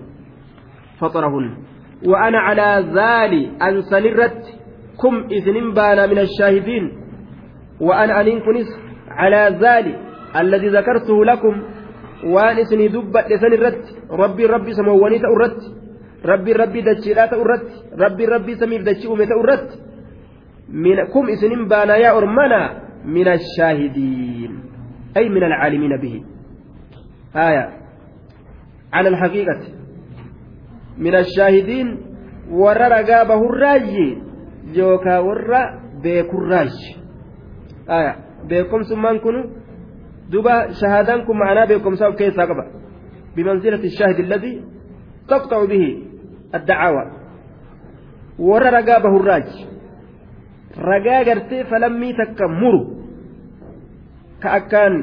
[0.99, 4.41] faxarahunna وأنا على ذالي أن سنرت
[5.01, 6.85] كم إذن بانا من الشاهدين
[7.81, 8.69] وأنا أن كنس
[9.09, 9.95] على ذالي
[10.41, 11.63] الذي ذكرته لكم
[12.25, 15.61] وأن إسني دبت لسنرت ربي ربي سمواني تأرت
[16.23, 19.77] rabbi rabbi dachiidhaa ta'u irratti rabbi rabbi samiif dachii uume ta'u irratti
[21.13, 22.59] kum isinin baanaa yaa ormana
[23.05, 24.66] min ashaahidiin
[25.17, 26.19] ay min alcaalimiina bihi
[27.33, 27.65] haya
[28.93, 29.61] على الحقيقة
[30.97, 31.87] من الشاهدين
[32.49, 33.89] ورا رقا بهراج
[34.75, 35.61] جوكا ورا
[36.03, 36.75] بيكراج
[37.89, 38.15] آية.
[38.47, 39.43] بيكم سمان كنوا
[40.31, 42.65] دوبا شهادانكم معنا بيكم ساو كيسا قبا
[43.35, 44.63] بمنزلة الشاهد الذي
[45.27, 45.83] تقطع به
[46.55, 47.05] الدعاوى.
[48.39, 49.49] ragaa bahurraaj
[50.77, 52.96] ragaa gartee falammii takka muru
[54.41, 54.93] ka akkaan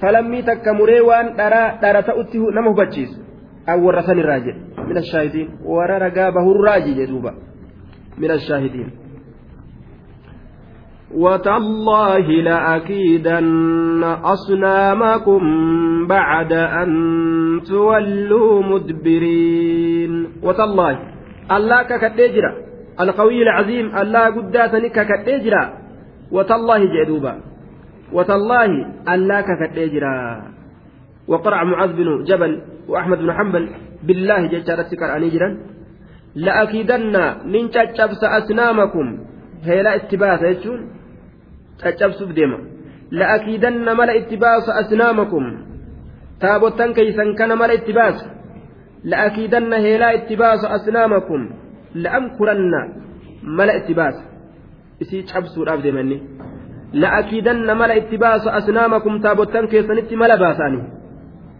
[0.00, 3.18] falammii takka muree waan dharaa dhara ta'utti nama hubachiisu
[3.66, 7.32] an warra sanirraa jedhe min ashaahidiin warra ragaa bahurraaji jedhuuba
[8.20, 8.90] min ashaahidiin
[11.16, 15.42] وتالله لأكيدن أصنامكم
[16.06, 16.90] بعد أن
[17.66, 20.98] تولوا مدبرين وتالله
[21.56, 22.52] الله ككتجرا
[23.00, 25.64] القوي العظيم الله قداتني ككتجرا
[26.32, 27.34] وتالله جدوبا
[28.12, 28.64] وتالله
[29.14, 30.16] الله ككتجرا
[31.28, 32.52] وقرع معاذ بن جبل
[32.88, 33.64] وأحمد بن حنبل
[34.06, 35.48] بالله جدارتك أنيجرا
[36.34, 37.14] لأكيدن
[38.38, 39.06] أسنامكم
[39.66, 40.80] itti baasa jechuun
[41.82, 42.58] caccabsuuf deema
[43.10, 45.44] la'akiidanna mala itti baasa asnaamakum
[46.38, 48.26] taabottan keeysan kana mala itti baasa
[49.10, 51.48] la'akiidanna heelaa itti baasa asnaamakum
[52.04, 52.80] la'amkuranna
[53.58, 54.22] mala itti baasa
[55.02, 56.18] isii cabsuudhaaf deemanni
[56.92, 60.84] la'akiidanna mala itti baasa asnaamakum taabottan keessanitti mala baasanii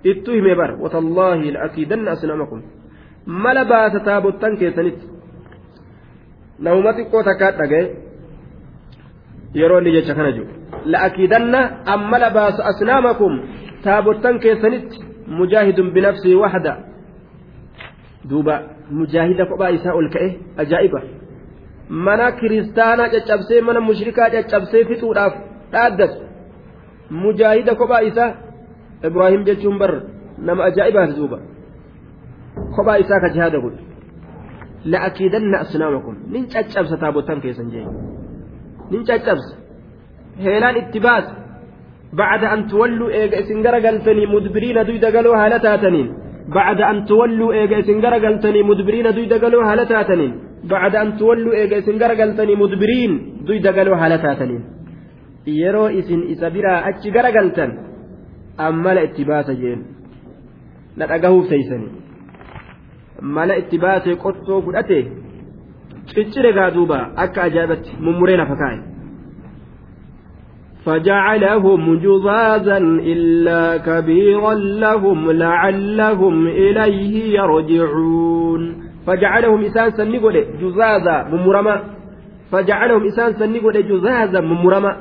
[0.05, 2.63] ittu hime bar watallaahi la'akiidanna asnaamakum
[3.27, 5.07] mala baasa taabottan keessanitti
[6.59, 7.87] namuma xiqqoo takkaa dhagaye
[9.55, 10.47] yeroo inni jecha kana jiru
[10.93, 11.61] la'akiidanna
[11.95, 13.41] amma labaasu asnaamakum
[13.85, 15.05] taabottan keessanitti
[15.39, 16.77] mujaahidun binafsii waxda
[18.31, 18.55] duuba
[18.91, 19.47] mujaahida
[21.89, 25.35] mana kiristaanaa caccabsee mana mushrikaa caccabsee fixuudhaaf
[25.73, 26.21] dhaaddatu
[27.11, 28.31] mujaahida kophaa isaa
[29.09, 29.93] ibraahim jechuun bar
[30.39, 31.39] nama ajaa'ibaati duuba
[32.77, 33.87] kophaa isaa ka jihaada godhu
[34.93, 37.87] لأكيدن أصنامكم نين تشابس تابوتان كيسن جاي
[38.91, 39.49] نين تشابس
[40.45, 41.27] هيلان اتباس
[42.13, 46.09] بعد أن تولوا إيجا إسنجر قلتني مدبرين دوي دقلوا هالتاتنين
[46.59, 49.65] بعد أن تولوا إيجا إسنجر قلتني مدبرين دوي دقلوا
[50.71, 53.13] بعد أن تولوا إيجا إسنجر قلتني مدبرين
[53.47, 53.97] دوي دقلوا
[57.15, 57.71] garagaltan
[58.59, 59.81] ammala itti baasa jeen
[60.97, 61.93] na dhagahuuf teeysanii
[63.37, 64.99] mala itti baasee qottoo fudhate
[66.15, 68.81] ciccire gaa duuba akka ajaa'ibatti mummuree lafa kaa'e.
[70.87, 72.79] فجعلهم جذاذا
[73.13, 81.81] إلا كبيرا لهم لعلهم إليه يرجعون فجعلهم إسان سنقل جزازا ممرما.
[82.53, 84.97] فجعلهم إسان سنقل جزازا ممرما.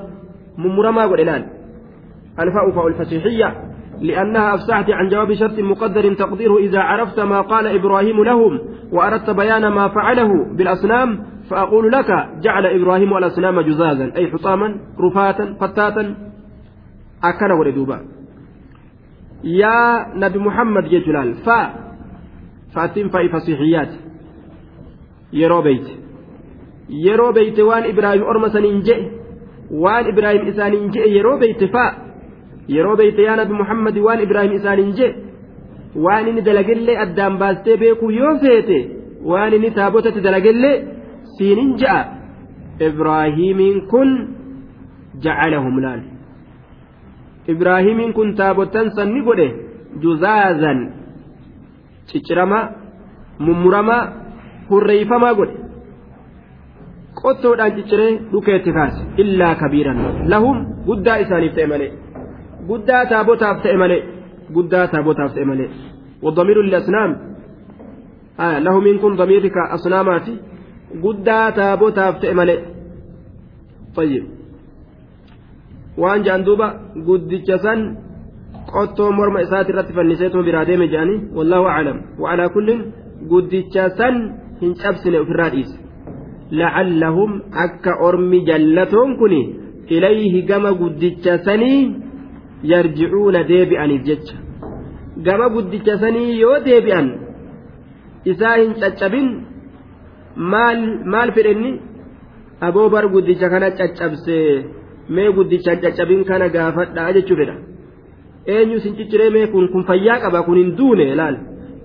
[0.58, 1.46] ممرما قل الآن
[2.40, 3.56] الفاء فاء الفسيحية
[4.02, 8.60] لأنها أفسحت عن جواب شرط مقدر تقديره إذا عرفت ما قال إبراهيم لهم
[8.92, 12.10] وأردت بيان ما فعله بالأصنام فأقول لك
[12.42, 16.16] جعل إبراهيم الأصنام جزازا أي حطاما رفاتا فتاتا
[17.24, 18.00] أكن وردوبا
[19.44, 21.85] يا نبي محمد جلال فا
[22.76, 23.98] faattiin fa'i fasiixiyyaati
[25.42, 25.94] yeroo beeyti
[27.06, 29.04] yeroo beeyte waan ibraahim orma saniin je'e
[29.84, 31.92] waan ibraahim isaaniin je'e yeroo beeyte faa.
[32.76, 35.16] Yeroo beeyte yaa nabi muhammadi waan ibraahim isaaniin je'e
[36.06, 38.78] waan inni dalagellee addaan baastee beekuu yoo feete
[39.32, 40.76] waan inni taabotatti dalagellee
[41.38, 42.00] siinin je'a.
[42.90, 44.10] Ibraahimiin kun
[45.24, 46.02] jacalahum laal.
[47.54, 49.48] Ibraahimiin kun taabotan sanni godhe
[50.02, 50.80] juzaazan.
[52.11, 52.61] ciccirama
[53.47, 53.97] mummurama
[54.71, 55.57] hurreeyfamaa godhe
[57.23, 59.99] qottoodhaan cicciree dhukeetti kaase illaa kabiiran
[60.33, 60.57] lahum
[60.89, 61.91] guddaa isaaniif ta'e malee
[62.71, 64.03] guddaa taabotaaf ta'e malee
[64.57, 65.71] guddaa taabotaaf ta'e malee
[66.25, 67.11] والضمير للأصنام
[68.41, 70.35] آه له منكم ضميرك أصناماتي
[71.05, 72.57] قدا تابوتا فتئملي
[73.97, 74.25] طيب
[76.03, 76.67] waan jaan duuba
[77.07, 77.79] guddicha san
[78.74, 81.98] qottoo morma isaati irratti fanniseetuma biraa deeme jedhanii wallaahu aclam.
[82.24, 82.80] Wacalaa kullin
[83.32, 84.16] guddicha san
[84.62, 85.76] hin cabsine ofirraa dhiise.
[86.60, 87.32] Lacallahum
[87.66, 89.34] akka ormi jallatoon kun
[89.96, 91.82] ilayhi gama guddicha sanii
[92.72, 94.36] yarjicuuna deebi'aniif jecha.
[95.26, 97.08] Gama guddicha sanii yoo deebi'an
[98.32, 99.28] isaa hin caccabin
[100.54, 100.80] maal
[101.14, 101.72] maal fedhenni?
[102.68, 104.50] Aboo bar guddicha kana caccabsee
[105.16, 107.56] mee guddichaan caccabin kana gaafadhaa jechuu fedha
[108.48, 111.36] eenyu sin cicciree kun kun fayyaa qaba kun hin duune laal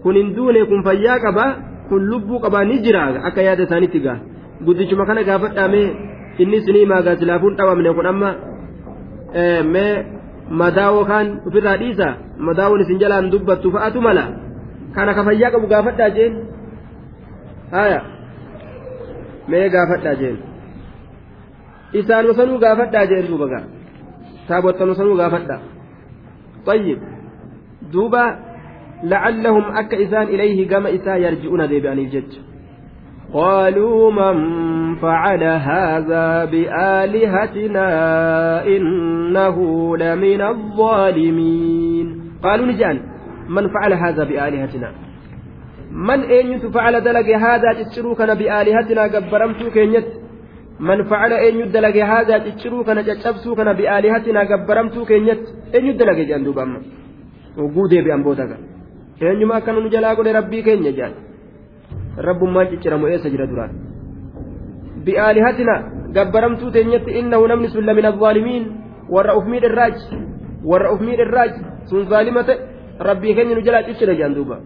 [0.03, 1.45] kun hin duune kun fayyaa qaba
[1.89, 4.19] kun lubbuu qaba ni jira akka yaada isaanitti gaa
[4.67, 5.89] guddichuma kana gaafadhaa mee
[6.43, 8.31] inni sinii maagaa silaafuun dhawamne kun amma
[9.73, 9.95] mee
[10.63, 12.09] madaawoo kaan ofirraa dhiisa
[12.51, 14.25] madaawoon isin jalaan dubbattu fa'atu mala
[14.95, 16.39] kana ka fayyaa qabu gaafadhaa jeen
[17.75, 18.01] haya
[19.49, 20.39] mee gaafadhaa jeen
[22.01, 23.65] isaanuma sanuu gaafadhaa jeen duuba gaa
[24.49, 25.61] taabottanu sanuu gaafadhaa
[26.67, 26.99] طيب.
[27.93, 28.39] دوبا
[29.05, 32.33] لعلهم أك إسان إليه قام إسا يرجعون ديبان الجج
[33.33, 34.37] قالوا من
[34.97, 37.87] فعل هذا بآلهتنا
[38.67, 39.57] إنه
[39.97, 42.21] لمن الظالمين.
[42.43, 43.01] قالوا نجان
[43.49, 44.93] من فعل هذا بآلهتنا؟
[45.93, 50.09] من أين فعل دلق هذا تشروكنا بآلهتنا قبرمتو كينيت؟
[50.81, 55.45] من فعل أين يدلق هذا تشروكنا تشبسوكنا بآلهتنا قبرمتو كينيت؟
[55.75, 56.65] أين يدلق جان دوبا
[57.59, 58.53] وقودي بأنبوتك
[59.23, 61.13] أين ما كانوا نجلاقوا لربي كينيا جان
[62.27, 63.73] rabbummaan cicciramu eessa jira duraan
[65.05, 65.75] bi'aalihatina
[66.17, 68.65] gabbaramtuu teenyatti innahu namni sun lamin azzaalimiin
[69.15, 69.97] warra uf miidherraaj
[70.71, 71.53] warra uf miidherraaj
[71.91, 72.59] sun zaalima ta'e
[73.09, 74.57] rabbii keenya nu jalaa ciccira jedhan duuba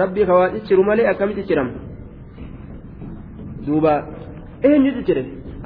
[0.00, 1.68] rabbii kawaa cicciru malee akkami cicciram
[3.66, 3.92] duuba
[4.68, 5.22] eenyu ciccire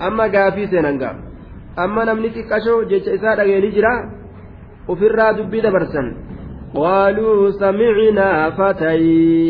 [0.07, 1.16] amma gaafii seenan gaaf
[1.84, 3.92] amma namni xiqqashoo jecha isaa dhageeni jira
[4.89, 6.31] ofirraa dubbii dabarsan
[6.74, 8.95] قالوا سمعنا فتى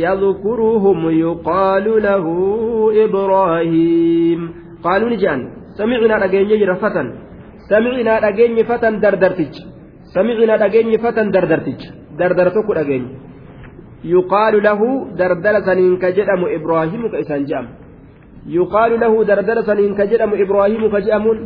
[0.00, 2.24] يذكرهم يقال له
[3.04, 4.40] إبراهيم.
[4.84, 5.40] قالوا نجان
[5.76, 7.02] سمعنا رجيني فتى.
[7.68, 9.54] سمعنا رجيني فتى دردرتج.
[10.14, 11.80] سمعنا رجيني فتى دردرتج.
[12.18, 13.08] دردرتك رجيني
[14.04, 14.80] يقال له
[15.20, 15.92] دردر سنين
[16.56, 17.66] إبراهيم كإسان جام.
[18.48, 19.92] يقال له دردر سنين
[20.44, 21.38] إبراهيم كجأمون.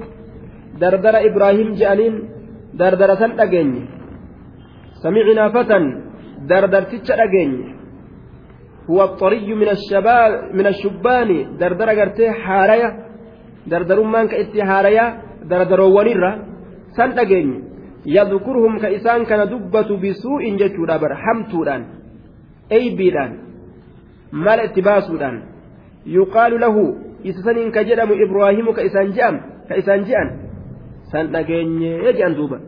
[0.81, 2.34] دردر إبراهيم جانين.
[2.79, 3.83] دردر سن رجيني
[5.03, 5.79] سمعنا فتى
[6.51, 7.53] دردرتش أجين
[8.91, 11.29] هو الطري من الشباب من الشبان
[11.61, 12.89] دردر قرتي حارية
[13.67, 15.07] دردر من كإتي حارية
[15.51, 16.33] دردر ونرة
[16.97, 17.49] سن أجين
[18.07, 21.83] يذكرهم كإسان كان دبة بسوء جتورا برحمتوران
[22.73, 23.33] أي بيران
[24.33, 25.37] مال اتباسودان
[26.07, 26.77] يقال له
[27.29, 29.35] إسسن كجرم إبراهيم كإسان جام
[29.69, 30.01] كإسان
[31.14, 32.60] جان سن أجين يجان دوبا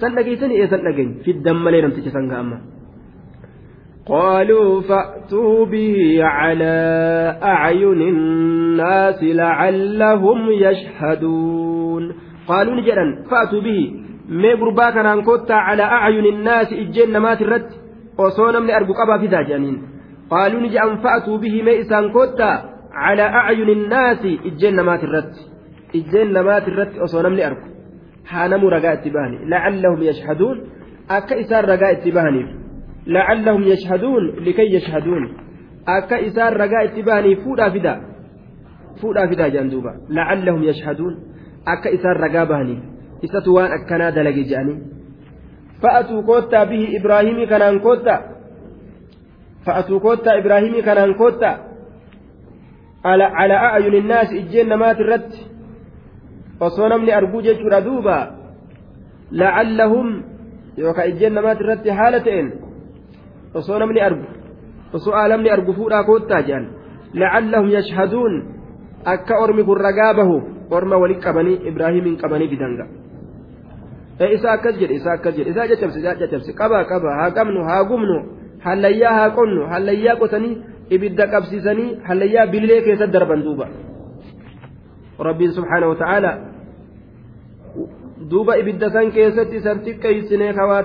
[0.00, 2.58] san dhageessanii eessan dhageenye fiddan malee namticha san ga'amma.
[4.06, 6.74] قالوا فأتوا به على
[7.42, 12.14] أعين الناس لعلهم يشهدون
[12.48, 13.80] قالوا نجدا فأتوا به
[14.28, 17.70] ما قربا كان كوتا على أعين الناس إجين مات الرد
[18.18, 19.82] وصونا من أرجو قبا في جانين
[20.30, 22.52] قالوا نجأ فأتوا به ما إسان كوتا
[22.92, 25.34] على أعين الناس إجين مات الرد
[25.94, 27.72] إجين مات الرد وصونا من أرجو
[28.31, 30.57] haanamu ragaa itti bahani lacallahum yashhaduun
[31.17, 32.49] akka isaan ragaa itti bahaniif
[33.15, 35.23] lacallahum yashhaduun likay yashhaduun
[35.97, 37.93] akka isaan ragaa itti bahaniif fuudhaa fida
[39.01, 41.13] fuudhaa fidaa jedhan duuba lacallahum yashhaduun
[41.73, 42.81] akka isaan ragaa bahaniif
[43.27, 44.77] isatu waan akkanaa dalage jedhanii
[45.81, 48.19] fa'atuu koottaa bihi ibraahimii kanaan koottaa
[49.65, 51.55] fa'atuu koottaa ibraahimii kanaan koottaa
[53.03, 55.39] ala a'yuni naas ijjeen namaati irratti
[56.59, 58.17] osoo namni arguu jechuudha duuba
[59.31, 60.07] lacallahum
[60.77, 62.51] yookaan ijjeen namaati irratti haala ta'een
[63.53, 64.25] osoo namni argu
[64.93, 66.65] osoo aalamni argu fuudhaa koottaa jedhan
[67.13, 68.33] lacallahum yashhaduun
[69.13, 70.35] akka ormi kun ragaa bahu
[70.77, 72.85] orma walitti qabanii ibraahimiin qabanii fidanga
[74.35, 77.83] isa akkas jedhe isa akkas jedhe isaa caccabse isaa caccabse qaba qaba haa qabnu haa
[77.91, 78.17] gumnu
[78.65, 80.55] hallayyaa haa qonnu hallayyaa qotanii
[80.95, 83.67] ibidda qabsiisanii hallayyaa bililee keessa darban duuba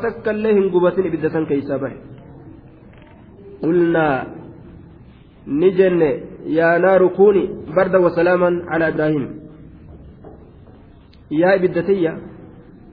[0.07, 1.97] takka illee hin gubatin ibidda san keessaa bahe
[3.63, 4.17] qulnaa
[5.61, 6.11] ni jenne
[6.59, 7.45] yaa naaru kuuni
[7.77, 9.25] barda wasalaaman calaa ibraahim
[11.41, 12.13] yaa ibidda tiyya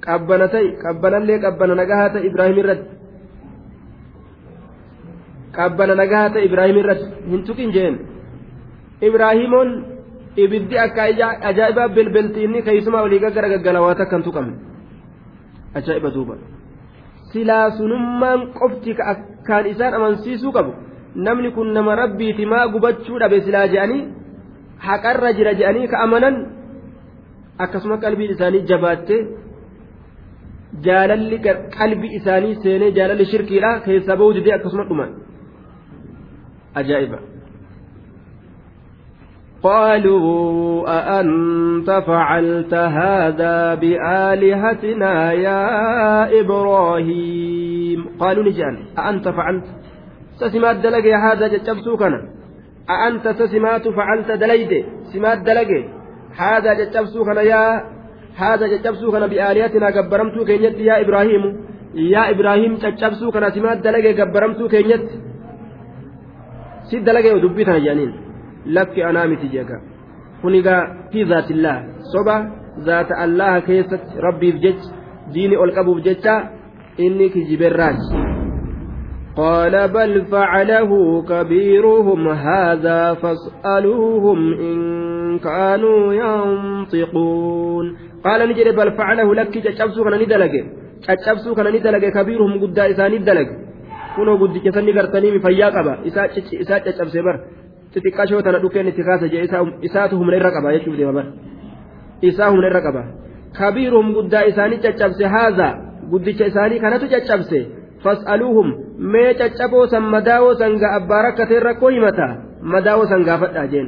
[0.06, 2.92] qabbana ta'i qabbanallee qabbana nagahaa ta'i ibraahim irratti
[5.58, 7.96] qabbana nagahaa ta'i ibraahim irratti hin tuqin jeen
[9.10, 9.70] ibraahimoon
[10.44, 11.02] ibiddi akka
[11.50, 14.56] ajaa'ibaa belbeltiinni keessumaa olii gaggara gaggala waa takkan tuqamne.
[15.78, 16.36] Ajaa'iba duuba.
[17.32, 20.72] Silaa sunummaan qofti akkaan isaan amansiisuu qabu
[21.26, 24.02] namni kun nama rabbiiti maa gubachuu dhabe silaa je'anii
[24.88, 26.36] haqarra jira je'anii ka amanan
[27.64, 29.22] akkasuma qalbiin isaanii jabaattee
[30.86, 31.38] jaalalli
[31.78, 35.10] qalbii isaanii seenee jaalalli shirkiidha keessaa bahuu didee akkasuma dhuman.
[36.80, 37.18] Ajaa'iba.
[39.64, 45.62] قالوا أأنت فعلت هذا بآلهتنا يا
[46.42, 48.76] إبراهيم؟ قالوا نجان.
[49.00, 49.64] أأنت فعلت؟
[50.40, 52.20] سسمات دلق يا هذا جتشبسوكنا
[52.90, 54.86] أأنت سسمات فعلت دليد.
[55.14, 55.72] سمات دلق
[56.38, 57.84] هذا جتشبسوكنا يا
[58.38, 59.90] هذا جتشبسوكنا بآلهتنا
[60.46, 61.44] كينيت يا إبراهيم.
[61.96, 65.10] يا إبراهيم جتشبسوكنا سمات دلق قبرمتو كينيت.
[66.90, 68.29] سيد دلق ودبيتنا جانين.
[68.66, 69.82] Lakki anaa miti jeega
[70.42, 70.82] kunigaa
[71.12, 71.80] fi zaatillaa
[72.12, 72.36] soba
[72.88, 74.90] zaata allaha keessatti rabbiif jecha
[75.34, 76.36] diini ol qabuuf jecha
[76.98, 78.30] inni kijiberraachi
[79.40, 80.92] قال بل فعله
[81.30, 84.80] كبيرهم هذا فاسألوهم إن
[85.40, 87.86] كانوا ينطقون.
[88.26, 90.54] قال نجري بل فعله لك جتشبسو كان ندلق
[91.06, 93.50] جتشبسو كان ندلق كبيرهم قد إسان ندلق
[94.16, 97.36] كنوا قد جسني قرتني فيا قبا إسا جتشبسي بر.
[97.94, 99.44] Xixiqqashoo tana dhukkeen itti kaasa jee
[99.88, 101.30] isaatu humna irra qaba jechuuf deema bara
[102.30, 103.02] isaa humna irra qaba
[103.60, 105.68] kabiiruhum guddaa isaanii caccabse haaza
[106.12, 107.60] guddicha isaanii kanatu caccabse
[108.04, 108.68] fas'aluuhum
[109.14, 112.28] mee caccaboo san madaawoo san ga abbaa rakkateen rakkoo himata
[112.74, 113.88] madaawoo san gaafadhaa jeen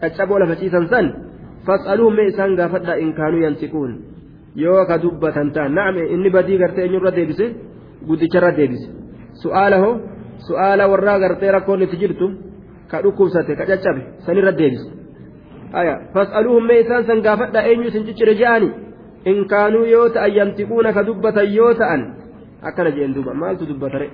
[0.00, 1.06] caccaboo lafa ciisan san
[1.66, 3.92] fas'aluuhum mee isaan gaafadhaa in kaanuu yantiquun
[4.62, 7.46] yoo ka dubbatan ta'an na'am inni badii gartee eenyurra deebise
[8.08, 8.88] guddicharra deebise
[9.42, 9.94] su'aala hoo
[10.48, 12.26] su'aala warraa gartee rakkoon itti jirtu
[12.90, 14.88] ka caccabe sanirra deebise
[15.80, 18.70] aya fas'aluuhum mee isaan san gaafadha eenyu isin ciccire je'ani
[19.30, 22.02] in kaanuu yoo ta'an yamtiquuna ka dubbatan yoo ta'an
[22.62, 24.08] akkana jeen duuba maaltu dubbatare